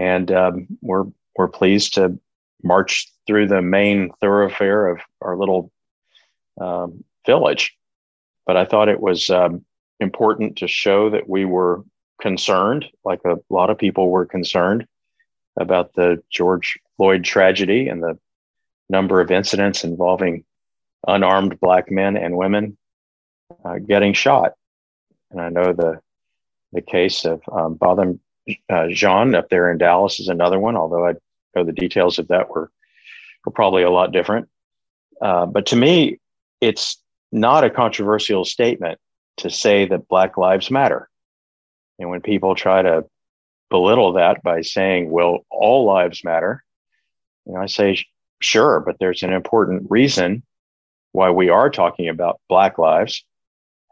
and 0.00 0.32
um, 0.32 0.66
we're 0.80 1.04
we're 1.36 1.48
pleased 1.48 1.94
to 1.94 2.18
march 2.62 3.06
through 3.26 3.46
the 3.46 3.60
main 3.60 4.10
thoroughfare 4.20 4.88
of 4.88 5.00
our 5.20 5.36
little 5.36 5.70
um, 6.60 7.04
village. 7.26 7.76
But 8.46 8.56
I 8.56 8.64
thought 8.64 8.88
it 8.88 9.00
was 9.00 9.28
um, 9.28 9.64
important 10.00 10.56
to 10.56 10.68
show 10.68 11.10
that 11.10 11.28
we 11.28 11.44
were 11.44 11.84
concerned, 12.20 12.86
like 13.04 13.20
a 13.26 13.36
lot 13.50 13.68
of 13.68 13.78
people 13.78 14.08
were 14.10 14.24
concerned 14.24 14.86
about 15.58 15.94
the 15.94 16.22
George 16.30 16.78
Floyd 16.96 17.22
tragedy 17.22 17.88
and 17.88 18.02
the 18.02 18.18
number 18.88 19.20
of 19.20 19.30
incidents 19.30 19.84
involving 19.84 20.44
unarmed 21.06 21.60
black 21.60 21.90
men 21.90 22.16
and 22.16 22.36
women 22.36 22.76
uh, 23.64 23.78
getting 23.78 24.14
shot. 24.14 24.52
And 25.30 25.40
I 25.40 25.50
know 25.50 25.74
the 25.74 26.00
the 26.72 26.80
case 26.80 27.24
of 27.26 27.42
um, 27.52 27.74
uh, 28.68 28.88
Jean 28.88 29.34
up 29.34 29.48
there 29.48 29.70
in 29.70 29.78
Dallas 29.78 30.20
is 30.20 30.28
another 30.28 30.58
one, 30.58 30.76
although 30.76 31.06
I 31.06 31.14
know 31.54 31.64
the 31.64 31.72
details 31.72 32.18
of 32.18 32.28
that 32.28 32.50
were, 32.50 32.70
were 33.44 33.52
probably 33.52 33.82
a 33.82 33.90
lot 33.90 34.12
different. 34.12 34.48
Uh, 35.20 35.46
but 35.46 35.66
to 35.66 35.76
me, 35.76 36.18
it's 36.60 36.96
not 37.32 37.64
a 37.64 37.70
controversial 37.70 38.44
statement 38.44 38.98
to 39.38 39.50
say 39.50 39.86
that 39.86 40.08
Black 40.08 40.36
Lives 40.36 40.70
Matter. 40.70 41.08
And 41.98 42.08
when 42.10 42.20
people 42.20 42.54
try 42.54 42.82
to 42.82 43.04
belittle 43.68 44.14
that 44.14 44.42
by 44.42 44.62
saying, 44.62 45.10
well, 45.10 45.44
all 45.50 45.84
lives 45.84 46.24
matter, 46.24 46.64
you 47.46 47.52
know, 47.52 47.60
I 47.60 47.66
say, 47.66 48.04
sure, 48.40 48.80
but 48.80 48.96
there's 48.98 49.22
an 49.22 49.32
important 49.32 49.90
reason 49.90 50.42
why 51.12 51.30
we 51.30 51.48
are 51.50 51.70
talking 51.70 52.08
about 52.08 52.40
Black 52.48 52.78
lives 52.78 53.24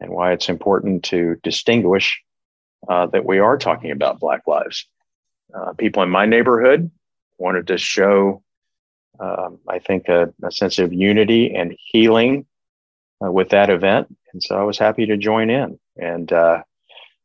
and 0.00 0.10
why 0.10 0.32
it's 0.32 0.48
important 0.48 1.04
to 1.04 1.36
distinguish 1.42 2.22
uh, 2.88 3.06
that 3.06 3.24
we 3.24 3.38
are 3.38 3.58
talking 3.58 3.90
about 3.90 4.20
Black 4.20 4.46
lives. 4.46 4.86
Uh, 5.54 5.72
people 5.72 6.02
in 6.02 6.10
my 6.10 6.26
neighborhood 6.26 6.90
wanted 7.38 7.66
to 7.68 7.78
show, 7.78 8.42
um, 9.18 9.58
I 9.68 9.78
think, 9.78 10.08
a, 10.08 10.32
a, 10.42 10.52
sense 10.52 10.78
of 10.78 10.92
unity 10.92 11.54
and 11.54 11.74
healing 11.78 12.46
uh, 13.24 13.32
with 13.32 13.50
that 13.50 13.70
event. 13.70 14.14
And 14.32 14.42
so 14.42 14.58
I 14.58 14.64
was 14.64 14.78
happy 14.78 15.06
to 15.06 15.16
join 15.16 15.48
in. 15.48 15.78
And 15.96 16.30
uh, 16.32 16.62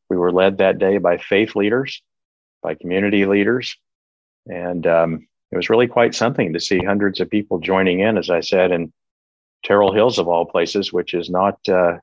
we 0.10 0.18
were 0.18 0.32
led 0.32 0.60
that 0.60 0.80
day 0.80 0.98
by 0.98 1.18
faith 1.18 1.56
leaders, 1.56 2.02
by 2.62 2.76
community 2.76 3.26
leaders. 3.26 3.76
And 4.48 4.88
um, 4.88 5.28
it 5.52 5.58
was 5.58 5.70
really 5.70 5.88
quite 5.88 6.16
something 6.16 6.54
to 6.54 6.60
see 6.60 6.80
hundreds 6.80 7.20
of 7.20 7.30
people 7.30 7.60
joining 7.60 8.00
in, 8.00 8.18
as 8.18 8.30
I 8.30 8.40
said, 8.40 8.72
in 8.72 8.92
Terrell 9.64 9.94
Hills 9.94 10.20
of 10.20 10.28
all 10.28 10.46
places, 10.46 10.92
which 10.92 11.14
is 11.14 11.30
not 11.30 11.58
uh, 11.70 11.98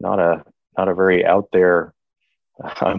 not 0.00 0.18
a 0.18 0.44
not 0.76 0.88
a 0.88 0.94
very 0.94 1.24
out 1.24 1.48
there, 1.52 1.94
uh, 2.62 2.98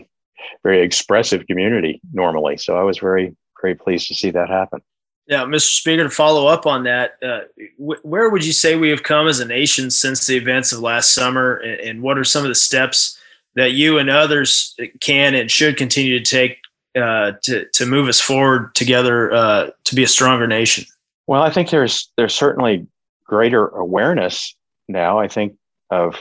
very 0.63 0.81
expressive 0.81 1.45
community 1.47 2.01
normally. 2.13 2.57
So 2.57 2.77
I 2.77 2.83
was 2.83 2.97
very 2.97 3.35
very 3.61 3.75
pleased 3.75 4.07
to 4.07 4.15
see 4.15 4.31
that 4.31 4.49
happen. 4.49 4.81
Yeah, 5.27 5.43
Mr. 5.43 5.69
Speaker, 5.69 6.03
to 6.05 6.09
follow 6.09 6.47
up 6.47 6.65
on 6.65 6.85
that, 6.85 7.17
uh, 7.21 7.41
wh- 7.77 8.03
where 8.03 8.29
would 8.29 8.43
you 8.43 8.51
say 8.51 8.75
we 8.75 8.89
have 8.89 9.03
come 9.03 9.27
as 9.27 9.39
a 9.39 9.45
nation 9.45 9.91
since 9.91 10.25
the 10.25 10.35
events 10.35 10.71
of 10.71 10.79
last 10.79 11.13
summer, 11.13 11.57
and, 11.57 11.79
and, 11.81 12.01
what 12.01 12.17
are 12.17 12.23
some 12.23 12.41
of 12.43 12.49
the 12.49 12.55
steps 12.55 13.19
that 13.53 13.73
you 13.73 13.99
and 13.99 14.09
others 14.09 14.75
can 15.01 15.35
and 15.35 15.51
should 15.51 15.77
continue 15.77 16.17
to 16.17 16.25
take 16.25 16.57
uh, 16.95 17.33
to 17.43 17.65
to 17.73 17.85
move 17.85 18.07
us 18.07 18.19
forward 18.19 18.73
together 18.73 19.31
uh, 19.31 19.69
to 19.83 19.95
be 19.95 20.03
a 20.03 20.07
stronger 20.07 20.47
nation? 20.47 20.85
Well, 21.27 21.43
I 21.43 21.51
think 21.51 21.69
there's 21.69 22.11
there's 22.17 22.33
certainly 22.33 22.87
greater 23.23 23.67
awareness 23.67 24.55
now. 24.87 25.19
I 25.19 25.27
think 25.27 25.55
of 25.91 26.15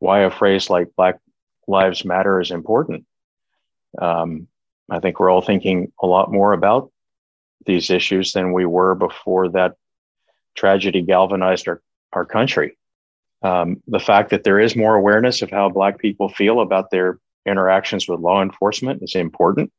why 0.00 0.20
a 0.20 0.30
phrase 0.30 0.68
like 0.68 0.88
Black 0.94 1.18
Lives 1.66 2.04
Matter 2.04 2.40
is 2.40 2.50
important. 2.50 3.04
Um, 4.00 4.48
I 4.90 5.00
think 5.00 5.18
we're 5.18 5.30
all 5.30 5.42
thinking 5.42 5.92
a 6.00 6.06
lot 6.06 6.32
more 6.32 6.52
about 6.52 6.92
these 7.64 7.90
issues 7.90 8.32
than 8.32 8.52
we 8.52 8.64
were 8.64 8.94
before 8.94 9.48
that 9.50 9.74
tragedy 10.54 11.02
galvanized 11.02 11.68
our, 11.68 11.82
our 12.12 12.24
country. 12.24 12.76
Um, 13.42 13.82
the 13.86 14.00
fact 14.00 14.30
that 14.30 14.44
there 14.44 14.58
is 14.58 14.76
more 14.76 14.94
awareness 14.94 15.42
of 15.42 15.50
how 15.50 15.68
Black 15.68 15.98
people 15.98 16.28
feel 16.28 16.60
about 16.60 16.90
their 16.90 17.18
interactions 17.46 18.08
with 18.08 18.20
law 18.20 18.42
enforcement 18.42 19.02
is 19.02 19.14
important. 19.14 19.72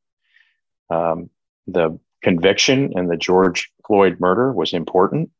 Um, 0.90 1.30
the 1.66 2.00
conviction 2.22 2.98
in 2.98 3.08
the 3.08 3.18
George 3.18 3.72
Floyd 3.86 4.20
murder 4.20 4.52
was 4.52 4.74
important, 4.74 5.32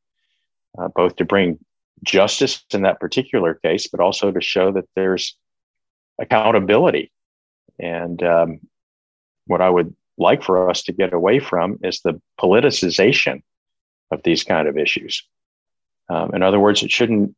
uh, 0.78 0.90
both 0.90 1.16
to 1.18 1.26
bring 1.26 1.60
justice 2.04 2.64
in 2.74 2.84
that 2.84 3.00
particular 3.00 3.56
case, 3.56 3.88
but 3.88 4.00
also 4.00 4.32
to 4.32 4.42
show 4.42 4.72
that 4.72 4.86
there's 4.96 5.38
accountability. 6.20 7.12
And 7.80 8.22
um, 8.24 8.60
what 9.46 9.62
I 9.62 9.70
would 9.70 9.96
like 10.18 10.44
for 10.44 10.70
us 10.70 10.84
to 10.84 10.92
get 10.92 11.14
away 11.14 11.40
from 11.40 11.80
is 11.84 12.02
the 12.02 12.20
politicization 12.40 13.44
of 14.12 14.24
these 14.24 14.44
kind 14.44 14.68
of 14.68 14.78
issues. 14.78 15.24
Um, 16.10 16.32
in 16.34 16.42
other 16.42 16.60
words, 16.60 16.82
it 16.84 16.92
shouldn't 16.92 17.36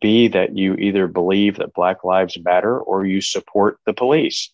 be 0.00 0.28
that 0.28 0.56
you 0.56 0.74
either 0.74 1.06
believe 1.06 1.56
that 1.56 1.74
Black 1.74 2.04
Lives 2.04 2.38
Matter 2.42 2.78
or 2.78 3.04
you 3.04 3.20
support 3.20 3.78
the 3.84 3.92
police. 3.92 4.50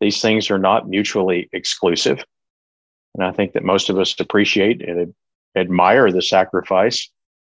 These 0.00 0.20
things 0.20 0.50
are 0.50 0.58
not 0.58 0.88
mutually 0.88 1.48
exclusive. 1.52 2.22
And 3.14 3.24
I 3.24 3.32
think 3.32 3.52
that 3.52 3.64
most 3.64 3.88
of 3.88 3.98
us 3.98 4.18
appreciate 4.20 4.86
and 4.86 5.14
admire 5.56 6.12
the 6.12 6.22
sacrifice 6.22 7.10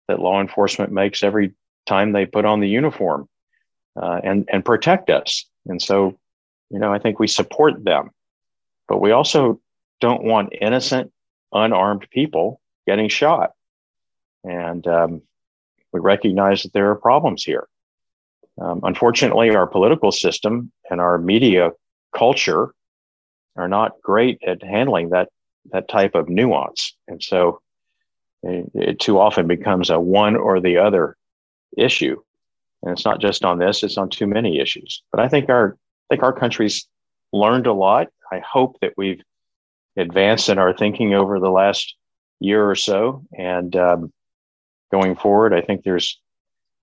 that 0.07 0.19
law 0.19 0.39
enforcement 0.39 0.91
makes 0.91 1.23
every 1.23 1.53
time 1.85 2.11
they 2.11 2.25
put 2.25 2.45
on 2.45 2.59
the 2.59 2.69
uniform 2.69 3.27
uh, 4.01 4.21
and 4.23 4.47
and 4.51 4.63
protect 4.63 5.09
us. 5.09 5.45
And 5.65 5.81
so, 5.81 6.17
you 6.69 6.79
know, 6.79 6.93
I 6.93 6.99
think 6.99 7.19
we 7.19 7.27
support 7.27 7.83
them, 7.83 8.11
but 8.87 9.01
we 9.01 9.11
also 9.11 9.59
don't 9.99 10.23
want 10.23 10.53
innocent, 10.59 11.11
unarmed 11.51 12.07
people 12.09 12.61
getting 12.87 13.09
shot. 13.09 13.51
And 14.43 14.87
um, 14.87 15.21
we 15.91 15.99
recognize 15.99 16.63
that 16.63 16.73
there 16.73 16.89
are 16.89 16.95
problems 16.95 17.43
here. 17.43 17.67
Um, 18.61 18.79
unfortunately, 18.83 19.55
our 19.55 19.67
political 19.67 20.11
system 20.11 20.71
and 20.89 21.01
our 21.01 21.17
media 21.17 21.71
culture 22.15 22.73
are 23.55 23.67
not 23.67 24.01
great 24.01 24.39
at 24.45 24.63
handling 24.63 25.09
that 25.09 25.29
that 25.71 25.89
type 25.89 26.15
of 26.15 26.29
nuance. 26.29 26.95
And 27.07 27.21
so, 27.21 27.61
it 28.41 28.99
too 28.99 29.19
often 29.19 29.47
becomes 29.47 29.89
a 29.89 29.99
one 29.99 30.37
or 30.37 30.61
the 30.61 30.77
other 30.77 31.17
issue. 31.77 32.21
And 32.81 32.91
it's 32.91 33.05
not 33.05 33.19
just 33.19 33.43
on 33.43 33.59
this, 33.59 33.83
it's 33.83 33.97
on 33.97 34.09
too 34.09 34.27
many 34.27 34.59
issues. 34.59 35.03
But 35.11 35.19
I 35.19 35.27
think 35.27 35.49
our 35.49 35.77
I 36.09 36.15
think 36.15 36.23
our 36.23 36.33
country's 36.33 36.87
learned 37.31 37.67
a 37.67 37.73
lot. 37.73 38.07
I 38.31 38.39
hope 38.39 38.77
that 38.81 38.93
we've 38.97 39.21
advanced 39.97 40.49
in 40.49 40.57
our 40.57 40.73
thinking 40.73 41.13
over 41.13 41.39
the 41.39 41.51
last 41.51 41.95
year 42.39 42.67
or 42.69 42.75
so. 42.75 43.23
And 43.37 43.75
um, 43.75 44.13
going 44.91 45.15
forward, 45.15 45.53
I 45.53 45.61
think 45.61 45.83
there's 45.83 46.19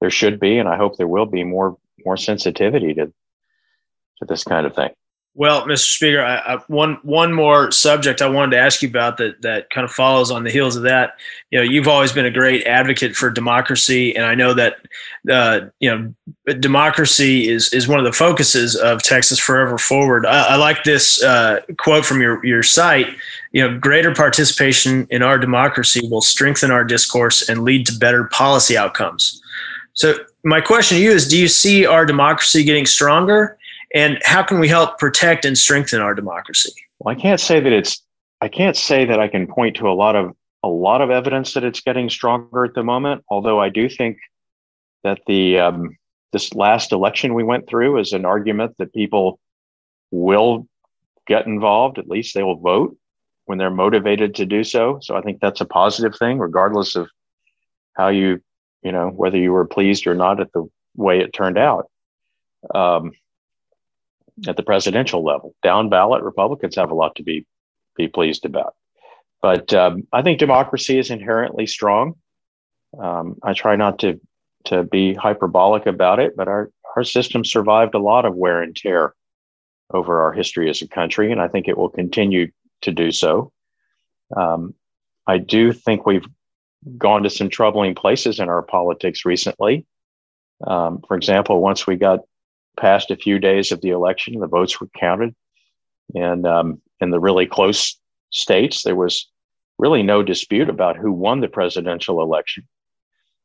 there 0.01 0.11
should 0.11 0.39
be, 0.39 0.59
and 0.59 0.69
I 0.69 0.77
hope 0.77 0.97
there 0.97 1.09
will 1.09 1.27
be 1.27 1.45
more 1.45 1.79
more 2.05 2.17
sensitivity 2.17 2.95
to 2.95 3.07
to 3.07 4.25
this 4.27 4.45
kind 4.45 4.67
of 4.67 4.75
thing. 4.75 4.91
Well, 5.39 5.67
Mr. 5.67 5.95
Speaker, 5.97 6.23
I, 6.23 6.55
I, 6.55 6.59
one 6.69 6.95
one 7.03 7.31
more 7.31 7.71
subject 7.71 8.23
I 8.23 8.29
wanted 8.29 8.53
to 8.53 8.59
ask 8.59 8.81
you 8.81 8.89
about 8.89 9.19
that 9.19 9.43
that 9.43 9.69
kind 9.69 9.85
of 9.85 9.91
follows 9.91 10.31
on 10.31 10.45
the 10.45 10.51
heels 10.51 10.77
of 10.77 10.83
that. 10.85 11.17
You 11.51 11.59
know, 11.59 11.63
you've 11.63 11.89
always 11.89 12.11
been 12.11 12.25
a 12.25 12.31
great 12.31 12.67
advocate 12.67 13.15
for 13.15 13.29
democracy, 13.29 14.17
and 14.17 14.25
I 14.25 14.35
know 14.35 14.55
that 14.55 14.77
uh, 15.31 15.67
you 15.79 15.91
know 15.91 16.55
democracy 16.55 17.49
is 17.49 17.71
is 17.75 17.87
one 17.87 17.99
of 17.99 18.07
the 18.07 18.15
focuses 18.15 18.77
of 18.77 19.03
Texas 19.03 19.39
Forever 19.39 19.77
Forward. 19.77 20.25
I, 20.25 20.55
I 20.55 20.57
like 20.57 20.85
this 20.85 21.23
uh, 21.23 21.61
quote 21.79 22.07
from 22.07 22.23
your 22.23 22.45
your 22.45 22.63
site. 22.63 23.09
You 23.53 23.69
know, 23.69 23.79
greater 23.79 24.15
participation 24.15 25.07
in 25.11 25.23
our 25.23 25.37
democracy 25.37 26.01
will 26.09 26.23
strengthen 26.23 26.71
our 26.71 26.83
discourse 26.83 27.47
and 27.47 27.63
lead 27.63 27.85
to 27.89 27.99
better 27.99 28.25
policy 28.25 28.79
outcomes. 28.79 29.43
So, 29.93 30.15
my 30.45 30.63
question 30.63 30.97
to 30.97 31.05
you 31.05 31.11
is: 31.11 31.29
Do 31.29 31.39
you 31.39 31.49
see 31.49 31.85
our 31.85 32.07
democracy 32.07 32.65
getting 32.65 32.87
stronger? 32.87 33.59
And 33.95 34.19
how 34.25 34.43
can 34.43 34.59
we 34.59 34.69
help 34.69 34.99
protect 34.99 35.45
and 35.45 35.57
strengthen 35.57 36.01
our 36.01 36.15
democracy? 36.15 36.73
Well, 36.99 37.17
I 37.17 37.21
can't 37.21 37.41
say 37.41 37.61
that 37.61 37.73
it's 37.73 38.03
I 38.41 38.49
can't 38.49 38.77
say 38.77 39.05
that 39.05 39.21
I 39.21 39.29
can 39.29 39.47
point 39.47 39.77
to 39.77 39.89
a 39.89 39.93
lot 39.93 40.17
of 40.17 40.35
a 40.63 40.69
lot 40.69 41.01
of 41.01 41.11
evidence 41.11 41.55
that 41.55 41.65
it's 41.65 41.81
getting 41.81 42.11
stronger 42.11 42.65
at 42.65 42.75
the 42.75 42.83
moment. 42.83 43.25
Although 43.29 43.61
I 43.61 43.69
do 43.69 43.89
think 43.89 44.19
that 45.05 45.21
the 45.27 45.59
um, 45.59 45.97
this 46.33 46.55
last 46.55 46.93
election 46.93 47.35
we 47.35 47.45
went 47.45 47.69
through 47.69 47.99
is 47.99 48.13
an 48.13 48.25
argument 48.25 48.77
that 48.79 48.93
people 48.93 49.39
will 50.11 50.67
get 51.27 51.47
involved. 51.47 51.99
At 51.99 52.09
least 52.09 52.35
they 52.35 52.43
will 52.43 52.59
vote 52.59 52.97
when 53.47 53.59
they're 53.59 53.71
motivated 53.71 54.35
to 54.35 54.47
do 54.47 54.65
so. 54.65 54.99
So 55.01 55.17
I 55.17 55.23
think 55.23 55.41
that's 55.41 55.61
a 55.61 55.67
positive 55.67 56.17
thing, 56.19 56.39
regardless 56.39 56.97
of 56.97 57.09
how 57.95 58.09
you, 58.09 58.43
you 58.83 58.93
know, 58.93 59.09
whether 59.09 59.39
you 59.39 59.53
were 59.53 59.67
pleased 59.67 60.07
or 60.07 60.15
not 60.15 60.41
at 60.41 60.53
the 60.53 60.69
way 60.97 61.21
it 61.21 61.33
turned 61.33 61.59
out. 61.59 61.89
Um, 62.75 63.13
at 64.47 64.57
the 64.57 64.63
presidential 64.63 65.25
level, 65.25 65.55
down 65.63 65.89
ballot 65.89 66.23
Republicans 66.23 66.77
have 66.77 66.91
a 66.91 66.95
lot 66.95 67.17
to 67.17 67.23
be 67.23 67.47
be 67.97 68.09
pleased 68.09 68.45
about. 68.45 68.75
But 69.41 69.73
um, 69.73 70.07
I 70.13 70.23
think 70.23 70.39
democracy 70.39 70.99
is 70.99 71.11
inherently 71.11 71.67
strong. 71.67 72.15
Um, 72.99 73.37
I 73.43 73.53
try 73.53 73.77
not 73.77 73.99
to 74.01 74.21
to 74.67 74.83
be 74.83 75.15
hyperbolic 75.15 75.87
about 75.87 76.21
it, 76.21 76.37
but 76.37 76.49
our 76.49 76.71
our 76.97 77.05
system 77.05 77.45
survived 77.45 77.95
a 77.95 77.99
lot 77.99 78.25
of 78.25 78.35
wear 78.35 78.63
and 78.63 78.75
tear 78.75 79.15
over 79.93 80.23
our 80.23 80.33
history 80.33 80.69
as 80.69 80.83
a 80.83 80.89
country, 80.89 81.31
and 81.33 81.41
I 81.41 81.49
think 81.49 81.69
it 81.69 81.79
will 81.79 81.89
continue 81.89 82.51
to 82.83 82.93
do 82.93 83.13
so. 83.13 83.53
Um, 84.37 84.75
I 85.27 85.39
do 85.39 85.73
think 85.73 86.07
we've 86.07 86.27
gone 86.99 87.23
to 87.23 87.31
some 87.31 87.49
troubling 87.49 87.95
places 87.95 88.39
in 88.41 88.49
our 88.49 88.63
politics 88.63 89.25
recently. 89.25 89.87
Um, 90.67 91.03
for 91.07 91.17
example, 91.17 91.61
once 91.61 91.87
we 91.87 91.97
got 91.97 92.21
past 92.77 93.11
a 93.11 93.17
few 93.17 93.39
days 93.39 93.73
of 93.73 93.81
the 93.81 93.91
election, 93.91 94.39
the 94.39 94.47
votes 94.47 94.81
were 94.81 94.89
counted, 94.99 95.35
and 96.15 96.47
um, 96.47 96.81
in 97.01 97.11
the 97.11 97.21
really 97.21 97.47
close 97.47 97.99
states, 98.31 98.83
there 98.83 98.97
was 98.97 99.29
really 99.79 100.03
no 100.03 100.23
dispute 100.23 100.69
about 100.69 100.97
who 100.97 101.13
won 101.13 101.41
the 101.41 101.49
presidential 101.49 102.21
election. 102.21 102.67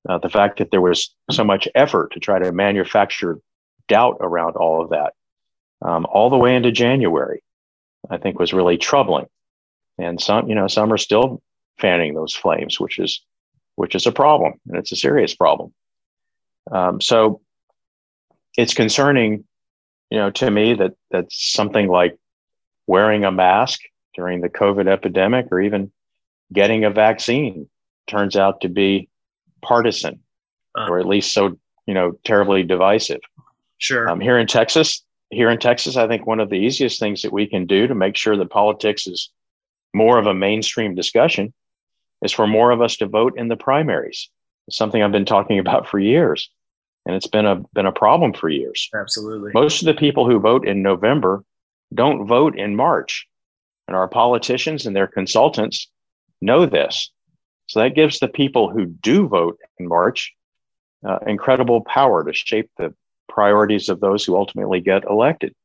Uh, 0.07 0.17
the 0.17 0.29
fact 0.29 0.57
that 0.57 0.71
there 0.71 0.81
was 0.81 1.13
so 1.29 1.43
much 1.43 1.67
effort 1.75 2.11
to 2.11 2.19
try 2.19 2.39
to 2.39 2.51
manufacture 2.51 3.39
doubt 3.87 4.17
around 4.21 4.55
all 4.55 4.81
of 4.81 4.89
that, 4.89 5.13
um, 5.81 6.05
all 6.09 6.29
the 6.29 6.37
way 6.37 6.55
into 6.55 6.71
January, 6.71 7.43
I 8.09 8.17
think 8.17 8.39
was 8.39 8.53
really 8.53 8.77
troubling. 8.77 9.27
And 9.97 10.19
some, 10.19 10.49
you 10.49 10.55
know, 10.55 10.67
some 10.67 10.91
are 10.91 10.97
still 10.97 11.41
fanning 11.77 12.13
those 12.13 12.33
flames, 12.33 12.79
which 12.79 12.97
is 12.97 13.21
which 13.75 13.95
is 13.95 14.05
a 14.05 14.11
problem, 14.11 14.53
and 14.67 14.77
it's 14.77 14.91
a 14.91 14.95
serious 14.95 15.35
problem. 15.35 15.73
Um, 16.71 17.01
so 17.01 17.41
it's 18.57 18.73
concerning, 18.73 19.45
you 20.09 20.17
know, 20.17 20.31
to 20.31 20.51
me 20.51 20.73
that 20.73 20.93
that 21.11 21.25
something 21.29 21.87
like 21.87 22.17
wearing 22.87 23.25
a 23.25 23.31
mask 23.31 23.81
during 24.15 24.41
the 24.41 24.49
COVID 24.49 24.87
epidemic 24.87 25.47
or 25.51 25.61
even 25.61 25.91
getting 26.51 26.83
a 26.83 26.89
vaccine 26.89 27.69
turns 28.07 28.35
out 28.35 28.61
to 28.61 28.69
be 28.69 29.07
partisan 29.61 30.19
uh, 30.77 30.87
or 30.89 30.99
at 30.99 31.05
least 31.05 31.33
so, 31.33 31.57
you 31.85 31.93
know, 31.93 32.13
terribly 32.23 32.63
divisive. 32.63 33.21
Sure. 33.77 34.09
Um, 34.09 34.19
here 34.19 34.37
in 34.37 34.47
Texas, 34.47 35.03
here 35.29 35.49
in 35.49 35.57
Texas, 35.57 35.97
I 35.97 36.07
think 36.07 36.25
one 36.25 36.39
of 36.39 36.49
the 36.49 36.57
easiest 36.57 36.99
things 36.99 37.21
that 37.21 37.33
we 37.33 37.47
can 37.47 37.65
do 37.65 37.87
to 37.87 37.95
make 37.95 38.15
sure 38.15 38.37
that 38.37 38.49
politics 38.49 39.07
is 39.07 39.31
more 39.93 40.17
of 40.17 40.27
a 40.27 40.33
mainstream 40.33 40.95
discussion 40.95 41.53
is 42.21 42.31
for 42.31 42.47
more 42.47 42.71
of 42.71 42.81
us 42.81 42.97
to 42.97 43.07
vote 43.07 43.33
in 43.37 43.47
the 43.47 43.55
primaries. 43.55 44.29
It's 44.67 44.77
something 44.77 45.01
I've 45.01 45.11
been 45.11 45.25
talking 45.25 45.59
about 45.65 45.87
for 45.87 45.99
years. 45.99 46.49
And 47.05 47.15
it's 47.15 47.27
been 47.27 47.45
a 47.45 47.57
been 47.73 47.85
a 47.85 47.91
problem 47.91 48.33
for 48.33 48.49
years. 48.49 48.89
Absolutely. 48.93 49.51
Most 49.53 49.81
of 49.81 49.87
the 49.87 49.99
people 49.99 50.29
who 50.29 50.39
vote 50.39 50.67
in 50.67 50.81
November 50.81 51.43
don't 51.93 52.27
vote 52.27 52.57
in 52.57 52.75
March. 52.75 53.27
And 53.87 53.97
our 53.97 54.07
politicians 54.07 54.85
and 54.85 54.95
their 54.95 55.07
consultants 55.07 55.89
know 56.41 56.65
this. 56.65 57.11
So 57.67 57.79
that 57.79 57.95
gives 57.95 58.19
the 58.19 58.27
people 58.27 58.69
who 58.69 58.85
do 58.85 59.27
vote 59.27 59.59
in 59.79 59.87
March 59.87 60.33
uh, 61.07 61.19
incredible 61.25 61.81
power 61.81 62.23
to 62.23 62.33
shape 62.33 62.69
the 62.77 62.93
priorities 63.27 63.89
of 63.89 63.99
those 63.99 64.23
who 64.23 64.35
ultimately 64.35 64.79
get 64.79 65.03
elected. 65.05 65.55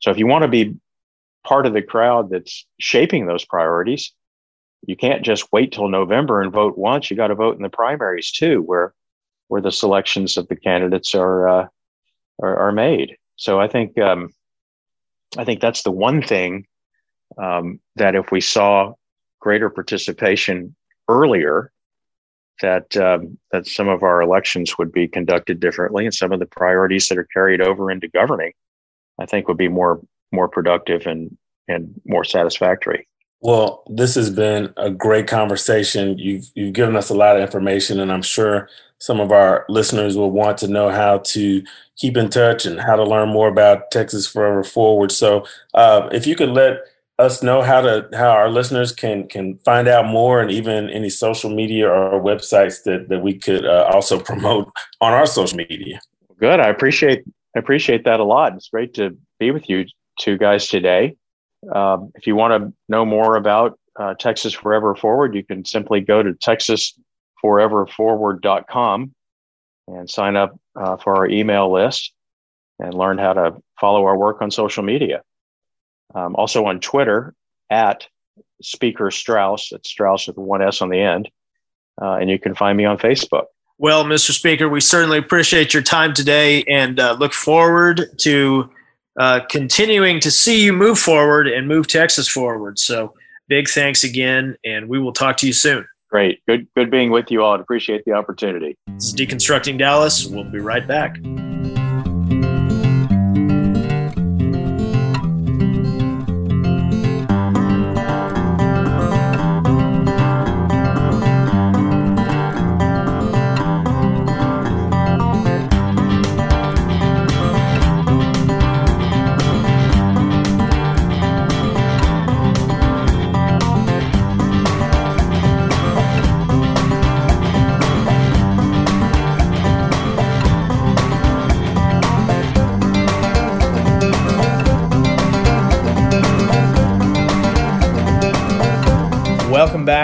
So 0.00 0.10
if 0.10 0.18
you 0.18 0.26
want 0.26 0.42
to 0.42 0.48
be 0.48 0.76
part 1.44 1.66
of 1.66 1.74
the 1.74 1.82
crowd 1.82 2.30
that's 2.30 2.66
shaping 2.80 3.26
those 3.26 3.44
priorities, 3.44 4.12
you 4.86 4.96
can't 4.96 5.24
just 5.24 5.52
wait 5.52 5.72
till 5.72 5.88
November 5.88 6.42
and 6.42 6.52
vote 6.52 6.76
once. 6.76 7.10
You 7.10 7.16
got 7.16 7.28
to 7.28 7.34
vote 7.34 7.56
in 7.56 7.62
the 7.62 7.68
primaries 7.68 8.32
too, 8.32 8.62
where 8.62 8.94
where 9.48 9.60
the 9.60 9.72
selections 9.72 10.36
of 10.36 10.48
the 10.48 10.56
candidates 10.56 11.14
are 11.14 11.48
uh, 11.48 11.66
are, 12.42 12.56
are, 12.56 12.72
made. 12.72 13.16
So 13.36 13.60
I 13.60 13.68
think 13.68 13.98
um, 13.98 14.30
I 15.36 15.44
think 15.44 15.60
that's 15.60 15.82
the 15.82 15.90
one 15.90 16.22
thing 16.22 16.66
um, 17.38 17.80
that 17.96 18.14
if 18.14 18.30
we 18.30 18.40
saw 18.40 18.94
greater 19.40 19.70
participation 19.70 20.74
earlier, 21.08 21.70
that 22.62 22.96
um, 22.96 23.38
that 23.52 23.66
some 23.66 23.88
of 23.88 24.02
our 24.02 24.22
elections 24.22 24.78
would 24.78 24.92
be 24.92 25.08
conducted 25.08 25.60
differently, 25.60 26.04
and 26.04 26.14
some 26.14 26.32
of 26.32 26.40
the 26.40 26.46
priorities 26.46 27.08
that 27.08 27.18
are 27.18 27.28
carried 27.32 27.60
over 27.60 27.90
into 27.90 28.08
governing, 28.08 28.52
I 29.18 29.26
think, 29.26 29.48
would 29.48 29.58
be 29.58 29.68
more 29.68 30.00
more 30.32 30.48
productive 30.48 31.06
and 31.06 31.36
and 31.68 32.00
more 32.06 32.24
satisfactory. 32.24 33.06
Well, 33.40 33.82
this 33.88 34.14
has 34.14 34.30
been 34.30 34.72
a 34.76 34.90
great 34.90 35.26
conversation. 35.26 36.18
You've 36.18 36.50
you've 36.54 36.72
given 36.72 36.96
us 36.96 37.10
a 37.10 37.14
lot 37.14 37.36
of 37.36 37.42
information, 37.42 38.00
and 38.00 38.10
I'm 38.10 38.22
sure 38.22 38.68
some 39.04 39.20
of 39.20 39.30
our 39.30 39.66
listeners 39.68 40.16
will 40.16 40.30
want 40.30 40.56
to 40.56 40.66
know 40.66 40.88
how 40.88 41.18
to 41.18 41.62
keep 41.94 42.16
in 42.16 42.30
touch 42.30 42.64
and 42.64 42.80
how 42.80 42.96
to 42.96 43.04
learn 43.04 43.28
more 43.28 43.48
about 43.48 43.90
Texas 43.90 44.26
Forever 44.26 44.64
Forward. 44.64 45.12
So, 45.12 45.44
uh, 45.74 46.08
if 46.10 46.26
you 46.26 46.34
could 46.34 46.48
let 46.48 46.78
us 47.18 47.42
know 47.42 47.60
how 47.60 47.82
to 47.82 48.08
how 48.14 48.30
our 48.30 48.48
listeners 48.48 48.92
can 48.92 49.28
can 49.28 49.58
find 49.58 49.88
out 49.88 50.06
more, 50.06 50.40
and 50.40 50.50
even 50.50 50.88
any 50.88 51.10
social 51.10 51.50
media 51.50 51.86
or 51.86 52.18
websites 52.18 52.82
that 52.84 53.10
that 53.10 53.20
we 53.20 53.34
could 53.34 53.66
uh, 53.66 53.90
also 53.92 54.18
promote 54.18 54.72
on 55.02 55.12
our 55.12 55.26
social 55.26 55.58
media. 55.58 56.00
Good. 56.40 56.58
I 56.58 56.68
appreciate 56.68 57.24
I 57.54 57.58
appreciate 57.58 58.04
that 58.04 58.20
a 58.20 58.24
lot. 58.24 58.54
It's 58.54 58.70
great 58.70 58.94
to 58.94 59.14
be 59.38 59.50
with 59.50 59.68
you 59.68 59.84
two 60.18 60.38
guys 60.38 60.66
today. 60.66 61.14
Um, 61.74 62.10
if 62.14 62.26
you 62.26 62.36
want 62.36 62.52
to 62.54 62.72
know 62.88 63.04
more 63.04 63.36
about 63.36 63.78
uh, 64.00 64.14
Texas 64.14 64.54
Forever 64.54 64.94
Forward, 64.94 65.34
you 65.34 65.44
can 65.44 65.62
simply 65.66 66.00
go 66.00 66.22
to 66.22 66.32
texasforeverforward.com 67.44 69.14
and 69.88 70.10
sign 70.10 70.36
up 70.36 70.58
uh, 70.76 70.96
for 70.96 71.16
our 71.16 71.28
email 71.28 71.72
list 71.72 72.12
and 72.78 72.94
learn 72.94 73.18
how 73.18 73.32
to 73.32 73.56
follow 73.80 74.04
our 74.04 74.16
work 74.16 74.42
on 74.42 74.50
social 74.50 74.82
media. 74.82 75.22
Um, 76.14 76.34
also 76.36 76.64
on 76.66 76.80
Twitter 76.80 77.34
at 77.70 78.06
Speaker 78.62 79.10
Straus. 79.10 79.72
It's 79.72 79.90
Straus 79.90 80.26
with 80.26 80.36
one 80.36 80.62
S 80.62 80.80
on 80.80 80.88
the 80.88 81.00
end. 81.00 81.28
Uh, 82.00 82.14
and 82.14 82.28
you 82.28 82.38
can 82.38 82.54
find 82.54 82.76
me 82.76 82.84
on 82.84 82.98
Facebook. 82.98 83.44
Well, 83.78 84.04
Mr. 84.04 84.30
Speaker, 84.30 84.68
we 84.68 84.80
certainly 84.80 85.18
appreciate 85.18 85.74
your 85.74 85.82
time 85.82 86.12
today 86.12 86.64
and 86.64 86.98
uh, 86.98 87.16
look 87.18 87.32
forward 87.32 88.18
to 88.18 88.70
uh, 89.18 89.40
continuing 89.48 90.20
to 90.20 90.30
see 90.30 90.64
you 90.64 90.72
move 90.72 90.98
forward 90.98 91.48
and 91.48 91.68
move 91.68 91.86
Texas 91.86 92.28
forward. 92.28 92.78
So 92.78 93.14
big 93.48 93.68
thanks 93.68 94.02
again, 94.02 94.56
and 94.64 94.88
we 94.88 94.98
will 94.98 95.12
talk 95.12 95.36
to 95.38 95.46
you 95.46 95.52
soon. 95.52 95.86
Great. 96.14 96.46
Good, 96.46 96.68
good 96.76 96.92
being 96.92 97.10
with 97.10 97.32
you 97.32 97.42
all. 97.42 97.60
Appreciate 97.60 98.04
the 98.04 98.12
opportunity. 98.12 98.78
This 98.86 99.06
is 99.06 99.14
Deconstructing 99.14 99.78
Dallas. 99.78 100.24
We'll 100.24 100.44
be 100.44 100.60
right 100.60 100.86
back. 100.86 101.16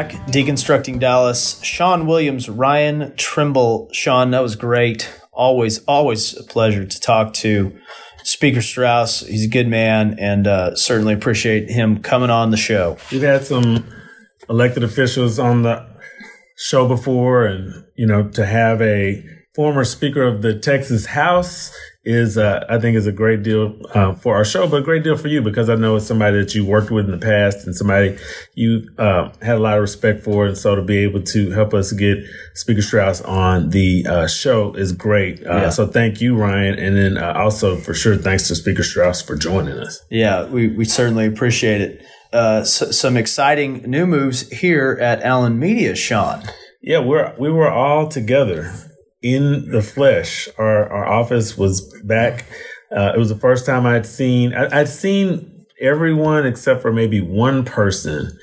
Back, 0.00 0.12
Deconstructing 0.28 0.98
Dallas. 0.98 1.60
Sean 1.62 2.06
Williams, 2.06 2.48
Ryan 2.48 3.14
Trimble. 3.16 3.90
Sean, 3.92 4.30
that 4.30 4.40
was 4.40 4.56
great. 4.56 5.06
Always, 5.30 5.84
always 5.84 6.34
a 6.38 6.42
pleasure 6.42 6.86
to 6.86 7.00
talk 7.00 7.34
to 7.34 7.78
Speaker 8.22 8.62
Straus. 8.62 9.20
He's 9.20 9.44
a 9.44 9.48
good 9.48 9.68
man, 9.68 10.16
and 10.18 10.46
uh, 10.46 10.74
certainly 10.74 11.12
appreciate 11.12 11.68
him 11.68 12.00
coming 12.00 12.30
on 12.30 12.50
the 12.50 12.56
show. 12.56 12.96
We've 13.12 13.20
had 13.20 13.44
some 13.44 13.84
elected 14.48 14.84
officials 14.84 15.38
on 15.38 15.64
the 15.64 15.86
show 16.56 16.88
before, 16.88 17.44
and 17.44 17.84
you 17.94 18.06
know, 18.06 18.26
to 18.28 18.46
have 18.46 18.80
a 18.80 19.22
former 19.54 19.84
Speaker 19.84 20.22
of 20.22 20.40
the 20.40 20.58
Texas 20.58 21.04
House 21.04 21.76
is, 22.02 22.38
uh, 22.38 22.64
I 22.68 22.78
think, 22.78 22.96
is 22.96 23.06
a 23.06 23.12
great 23.12 23.42
deal 23.42 23.78
uh, 23.94 24.14
for 24.14 24.34
our 24.34 24.44
show, 24.44 24.66
but 24.66 24.78
a 24.78 24.82
great 24.82 25.04
deal 25.04 25.16
for 25.16 25.28
you 25.28 25.42
because 25.42 25.68
I 25.68 25.74
know 25.74 25.96
it's 25.96 26.06
somebody 26.06 26.38
that 26.38 26.54
you 26.54 26.64
worked 26.64 26.90
with 26.90 27.04
in 27.04 27.10
the 27.10 27.18
past 27.18 27.66
and 27.66 27.76
somebody 27.76 28.16
you 28.54 28.88
uh, 28.96 29.30
had 29.42 29.56
a 29.56 29.60
lot 29.60 29.76
of 29.76 29.82
respect 29.82 30.24
for. 30.24 30.46
And 30.46 30.56
so 30.56 30.74
to 30.74 30.82
be 30.82 30.98
able 30.98 31.22
to 31.22 31.50
help 31.50 31.74
us 31.74 31.92
get 31.92 32.18
Speaker 32.54 32.80
Straus 32.80 33.20
on 33.20 33.70
the 33.70 34.06
uh, 34.06 34.26
show 34.26 34.72
is 34.74 34.92
great. 34.92 35.46
Uh, 35.46 35.56
yeah. 35.56 35.70
So 35.70 35.86
thank 35.86 36.20
you, 36.22 36.36
Ryan. 36.36 36.78
And 36.78 36.96
then 36.96 37.18
uh, 37.18 37.34
also, 37.36 37.76
for 37.76 37.92
sure, 37.92 38.16
thanks 38.16 38.48
to 38.48 38.54
Speaker 38.54 38.82
Straus 38.82 39.20
for 39.20 39.36
joining 39.36 39.78
us. 39.78 40.02
Yeah, 40.10 40.46
we, 40.46 40.68
we 40.68 40.86
certainly 40.86 41.26
appreciate 41.26 41.80
it. 41.82 42.06
So, 42.32 42.92
some 42.92 43.16
exciting 43.16 43.82
new 43.90 44.06
moves 44.06 44.48
here 44.50 44.96
at 45.00 45.20
Allen 45.22 45.58
Media, 45.58 45.96
Sean. 45.96 46.44
Yeah, 46.80 47.00
we're 47.00 47.34
we 47.38 47.50
were 47.50 47.70
all 47.70 48.08
together 48.08 48.72
in 49.22 49.70
the 49.70 49.82
flesh. 49.82 50.48
Our 50.58 50.88
our 50.88 51.06
office 51.06 51.56
was 51.56 51.80
back. 52.02 52.46
Uh, 52.94 53.12
it 53.14 53.18
was 53.18 53.28
the 53.28 53.38
first 53.38 53.66
time 53.66 53.86
I'd 53.86 54.06
seen 54.06 54.54
I, 54.54 54.78
would 54.80 54.88
seen 54.88 55.66
everyone 55.80 56.46
except 56.46 56.82
for 56.82 56.92
maybe 56.92 57.20
one 57.20 57.64
person. 57.64 58.38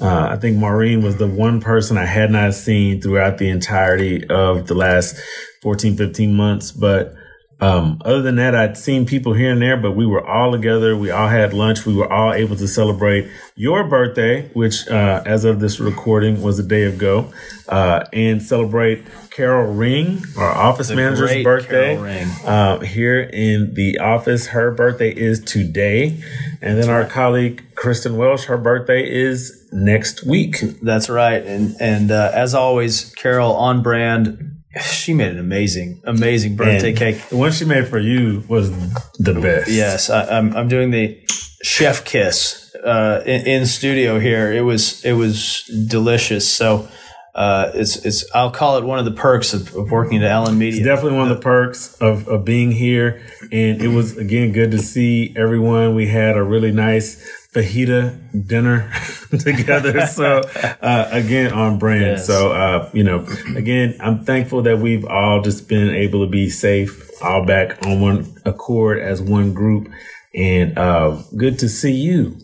Uh, 0.00 0.28
I 0.30 0.36
think 0.36 0.56
Maureen 0.56 1.02
was 1.02 1.18
the 1.18 1.28
one 1.28 1.60
person 1.60 1.96
I 1.96 2.04
had 2.04 2.30
not 2.30 2.54
seen 2.54 3.00
throughout 3.00 3.38
the 3.38 3.48
entirety 3.48 4.28
of 4.28 4.66
the 4.66 4.74
last 4.74 5.16
14, 5.62 5.96
15 5.96 6.34
months. 6.34 6.72
But 6.72 7.14
um, 7.60 8.02
other 8.04 8.22
than 8.22 8.36
that, 8.36 8.54
I'd 8.54 8.76
seen 8.76 9.06
people 9.06 9.32
here 9.32 9.50
and 9.52 9.62
there, 9.62 9.76
but 9.76 9.92
we 9.92 10.06
were 10.06 10.26
all 10.26 10.52
together. 10.52 10.96
We 10.96 11.10
all 11.10 11.28
had 11.28 11.54
lunch. 11.54 11.86
We 11.86 11.94
were 11.94 12.10
all 12.12 12.32
able 12.32 12.56
to 12.56 12.66
celebrate 12.66 13.30
your 13.54 13.84
birthday, 13.84 14.48
which, 14.54 14.88
uh, 14.88 15.22
as 15.24 15.44
of 15.44 15.60
this 15.60 15.78
recording, 15.78 16.42
was 16.42 16.58
a 16.58 16.62
day 16.62 16.82
ago, 16.82 17.32
uh, 17.68 18.04
and 18.12 18.42
celebrate 18.42 19.04
Carol 19.30 19.72
Ring, 19.72 20.22
our 20.36 20.50
office 20.50 20.88
the 20.88 20.96
manager's 20.96 21.42
birthday, 21.42 21.96
uh, 22.44 22.80
here 22.80 23.20
in 23.20 23.74
the 23.74 23.98
office. 23.98 24.48
Her 24.48 24.70
birthday 24.70 25.10
is 25.10 25.40
today. 25.40 26.22
And 26.60 26.78
then 26.78 26.88
our 26.88 27.04
colleague, 27.04 27.62
Kristen 27.74 28.16
Welsh, 28.16 28.44
her 28.44 28.58
birthday 28.58 29.08
is 29.08 29.68
next 29.72 30.24
week. 30.24 30.56
That's 30.82 31.08
right. 31.08 31.44
And, 31.44 31.74
and 31.80 32.10
uh, 32.10 32.30
as 32.32 32.54
always, 32.54 33.12
Carol 33.16 33.52
on 33.54 33.82
brand 33.82 34.53
she 34.82 35.14
made 35.14 35.32
an 35.32 35.38
amazing, 35.38 36.02
amazing 36.04 36.56
birthday 36.56 36.90
and 36.90 36.98
cake. 36.98 37.28
The 37.28 37.36
one 37.36 37.52
she 37.52 37.64
made 37.64 37.88
for 37.88 37.98
you 37.98 38.44
was 38.48 38.70
the 39.18 39.34
best. 39.34 39.70
Yes, 39.70 40.10
I, 40.10 40.22
am 40.24 40.50
I'm, 40.50 40.56
I'm 40.56 40.68
doing 40.68 40.90
the 40.90 41.20
chef 41.62 42.04
kiss 42.04 42.74
uh, 42.84 43.22
in, 43.26 43.46
in, 43.46 43.66
studio 43.66 44.18
here. 44.18 44.52
It 44.52 44.62
was 44.62 45.04
it 45.04 45.12
was 45.12 45.64
delicious. 45.88 46.52
So 46.52 46.88
uh, 47.34 47.72
it's 47.74 47.96
it's 48.04 48.24
I'll 48.34 48.50
call 48.50 48.78
it 48.78 48.84
one 48.84 48.98
of 48.98 49.04
the 49.04 49.12
perks 49.12 49.54
of, 49.54 49.74
of 49.74 49.90
working 49.90 50.22
at 50.22 50.30
Allyn 50.30 50.58
Media. 50.58 50.80
It's 50.80 50.86
definitely 50.86 51.18
one 51.18 51.30
of 51.30 51.36
the 51.36 51.42
perks 51.42 51.96
of, 52.00 52.28
of 52.28 52.44
being 52.44 52.70
here, 52.72 53.26
and 53.50 53.82
it 53.82 53.88
was 53.88 54.16
again 54.16 54.52
good 54.52 54.70
to 54.72 54.78
see 54.78 55.34
everyone. 55.36 55.94
We 55.94 56.08
had 56.08 56.36
a 56.36 56.42
really 56.42 56.72
nice 56.72 57.43
fajita 57.54 58.46
dinner 58.46 58.90
together. 59.38 60.06
so 60.06 60.40
uh, 60.82 61.08
again, 61.10 61.52
on 61.52 61.78
brand. 61.78 62.02
Yes. 62.02 62.26
So 62.26 62.52
uh, 62.52 62.90
you 62.92 63.04
know, 63.04 63.26
again, 63.56 63.96
I'm 64.00 64.24
thankful 64.24 64.62
that 64.62 64.78
we've 64.78 65.04
all 65.04 65.40
just 65.40 65.68
been 65.68 65.90
able 65.90 66.24
to 66.24 66.30
be 66.30 66.50
safe, 66.50 67.10
all 67.22 67.46
back 67.46 67.86
on 67.86 68.00
one 68.00 68.36
accord 68.44 68.98
as 68.98 69.22
one 69.22 69.54
group, 69.54 69.88
and 70.34 70.76
uh, 70.76 71.22
good 71.36 71.58
to 71.60 71.68
see 71.68 71.92
you, 71.92 72.36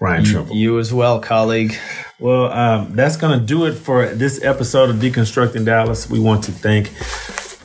Ryan 0.00 0.24
Trimble. 0.24 0.56
You 0.56 0.78
as 0.78 0.92
well, 0.92 1.20
colleague. 1.20 1.76
Well, 2.18 2.50
um, 2.52 2.94
that's 2.94 3.16
going 3.16 3.38
to 3.38 3.44
do 3.44 3.66
it 3.66 3.74
for 3.74 4.06
this 4.06 4.42
episode 4.42 4.88
of 4.88 4.96
Deconstructing 4.96 5.64
Dallas. 5.64 6.08
We 6.08 6.20
want 6.20 6.44
to 6.44 6.52
thank 6.52 6.88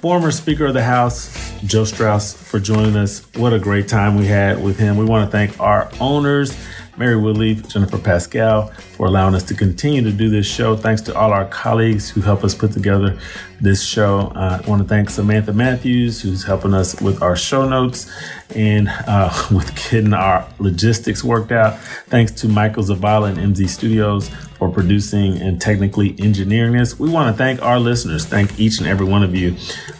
former 0.01 0.31
Speaker 0.31 0.67
of 0.67 0.73
the 0.73 0.83
House, 0.83 1.53
Joe 1.65 1.83
Straus, 1.83 2.33
for 2.33 2.59
joining 2.59 2.95
us. 2.95 3.21
What 3.35 3.53
a 3.53 3.59
great 3.59 3.87
time 3.87 4.17
we 4.17 4.25
had 4.25 4.61
with 4.63 4.79
him. 4.79 4.97
We 4.97 5.05
want 5.05 5.25
to 5.25 5.31
thank 5.31 5.59
our 5.59 5.91
owners 5.99 6.57
Mari 6.99 7.15
Woodlief, 7.15 7.71
Jennifer 7.71 7.97
Pascal, 7.97 8.67
for 8.67 9.07
allowing 9.07 9.33
us 9.33 9.43
to 9.43 9.53
continue 9.53 10.01
to 10.01 10.11
do 10.11 10.29
this 10.29 10.45
show. 10.45 10.75
Thanks 10.75 11.01
to 11.03 11.15
all 11.15 11.31
our 11.31 11.45
colleagues 11.45 12.09
who 12.09 12.19
help 12.19 12.43
us 12.43 12.53
put 12.53 12.73
together 12.73 13.17
this 13.61 13.81
show. 13.81 14.33
Uh, 14.35 14.61
I 14.61 14.69
want 14.69 14.81
to 14.81 14.87
thank 14.87 15.09
Samantha 15.09 15.53
Matthews, 15.53 16.21
who's 16.21 16.43
helping 16.43 16.73
us 16.73 16.99
with 17.01 17.21
our 17.21 17.37
show 17.37 17.65
notes 17.69 18.11
and 18.53 18.89
uh, 19.07 19.33
with 19.51 19.73
getting 19.89 20.13
our 20.13 20.45
logistics 20.59 21.23
worked 21.23 21.53
out. 21.53 21.79
Thanks 22.07 22.33
to 22.33 22.49
Michael 22.49 22.83
Zavala 22.83 23.29
and 23.29 23.55
MZ 23.55 23.69
Studios 23.69 24.29
for 24.59 24.69
producing 24.69 25.37
and 25.37 25.59
technically 25.59 26.15
engineering 26.19 26.73
this. 26.73 26.99
We 26.99 27.09
want 27.09 27.33
to 27.33 27.37
thank 27.37 27.61
our 27.63 27.79
listeners. 27.79 28.25
Thank 28.25 28.59
each 28.59 28.79
and 28.79 28.87
every 28.87 29.05
one 29.05 29.23
of 29.23 29.33
you. 29.33 29.55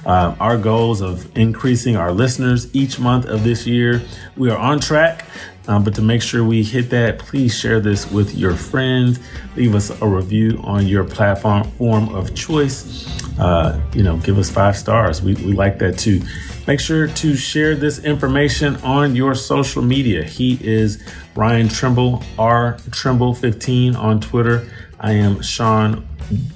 Uh, 0.06 0.36
our 0.40 0.58
goals 0.58 1.02
of 1.02 1.36
increasing 1.38 1.96
our 1.96 2.12
listeners 2.12 2.74
each 2.76 3.00
month 3.00 3.26
of 3.26 3.44
this 3.44 3.66
year, 3.66 4.04
we 4.36 4.52
are 4.52 4.58
on 4.58 4.80
track. 4.80 5.26
Um, 5.68 5.84
but 5.84 5.94
to 5.96 6.02
make 6.02 6.22
sure 6.24 6.44
we 6.44 6.64
hit 6.64 6.90
that, 6.90 7.20
please 7.20 7.58
share 7.58 7.80
this 7.80 8.10
with 8.12 8.36
your 8.36 8.56
friends. 8.56 9.20
Leave 9.56 9.76
us 9.76 9.92
a 10.02 10.08
review 10.08 10.60
on 10.64 10.88
your 10.88 11.04
platform 11.04 11.64
form 11.72 12.10
of 12.10 12.34
choice. 12.34 13.08
Uh, 13.40 13.80
you 13.94 14.04
know, 14.04 14.18
give 14.18 14.38
us 14.38 14.50
five 14.50 14.76
stars. 14.76 15.22
We, 15.22 15.36
we 15.36 15.54
like 15.54 15.78
that 15.80 15.98
too. 15.98 16.22
Make 16.68 16.80
sure 16.80 17.08
to 17.08 17.36
share 17.36 17.76
this 17.76 18.00
information 18.04 18.78
on 18.78 19.16
your 19.16 19.36
social 19.36 19.82
media. 19.82 20.24
He 20.24 20.60
is 20.62 21.04
Ryan 21.40 21.70
Trimble, 21.70 22.22
R 22.38 22.78
Trimble 22.92 23.34
15 23.34 23.96
on 23.96 24.20
Twitter. 24.20 24.70
I 25.00 25.14
am 25.14 25.42
Shawn 25.42 26.06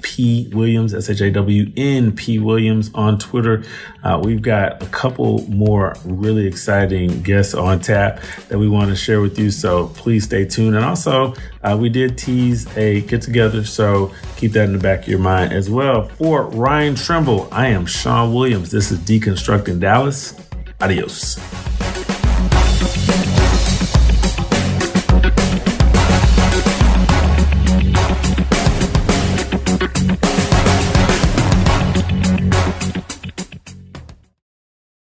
P. 0.02 0.50
Williams, 0.52 0.92
S 0.92 1.08
H 1.08 1.22
A 1.22 1.30
W 1.30 1.72
N 1.74 2.12
P. 2.12 2.38
Williams 2.38 2.90
on 2.92 3.18
Twitter. 3.18 3.64
Uh, 4.02 4.20
we've 4.22 4.42
got 4.42 4.82
a 4.82 4.86
couple 4.88 5.38
more 5.48 5.96
really 6.04 6.46
exciting 6.46 7.22
guests 7.22 7.54
on 7.54 7.80
tap 7.80 8.20
that 8.50 8.58
we 8.58 8.68
want 8.68 8.90
to 8.90 8.94
share 8.94 9.22
with 9.22 9.38
you. 9.38 9.50
So 9.50 9.86
please 9.88 10.24
stay 10.24 10.44
tuned. 10.44 10.76
And 10.76 10.84
also, 10.84 11.32
uh, 11.62 11.78
we 11.80 11.88
did 11.88 12.18
tease 12.18 12.66
a 12.76 13.00
get 13.00 13.22
together. 13.22 13.64
So 13.64 14.12
keep 14.36 14.52
that 14.52 14.64
in 14.64 14.74
the 14.74 14.78
back 14.78 15.04
of 15.04 15.08
your 15.08 15.18
mind 15.18 15.54
as 15.54 15.70
well. 15.70 16.08
For 16.08 16.42
Ryan 16.42 16.94
Trimble, 16.94 17.48
I 17.50 17.68
am 17.68 17.86
Shawn 17.86 18.34
Williams. 18.34 18.70
This 18.70 18.92
is 18.92 18.98
Deconstructing 18.98 19.80
Dallas. 19.80 20.38
Adios. 20.82 21.40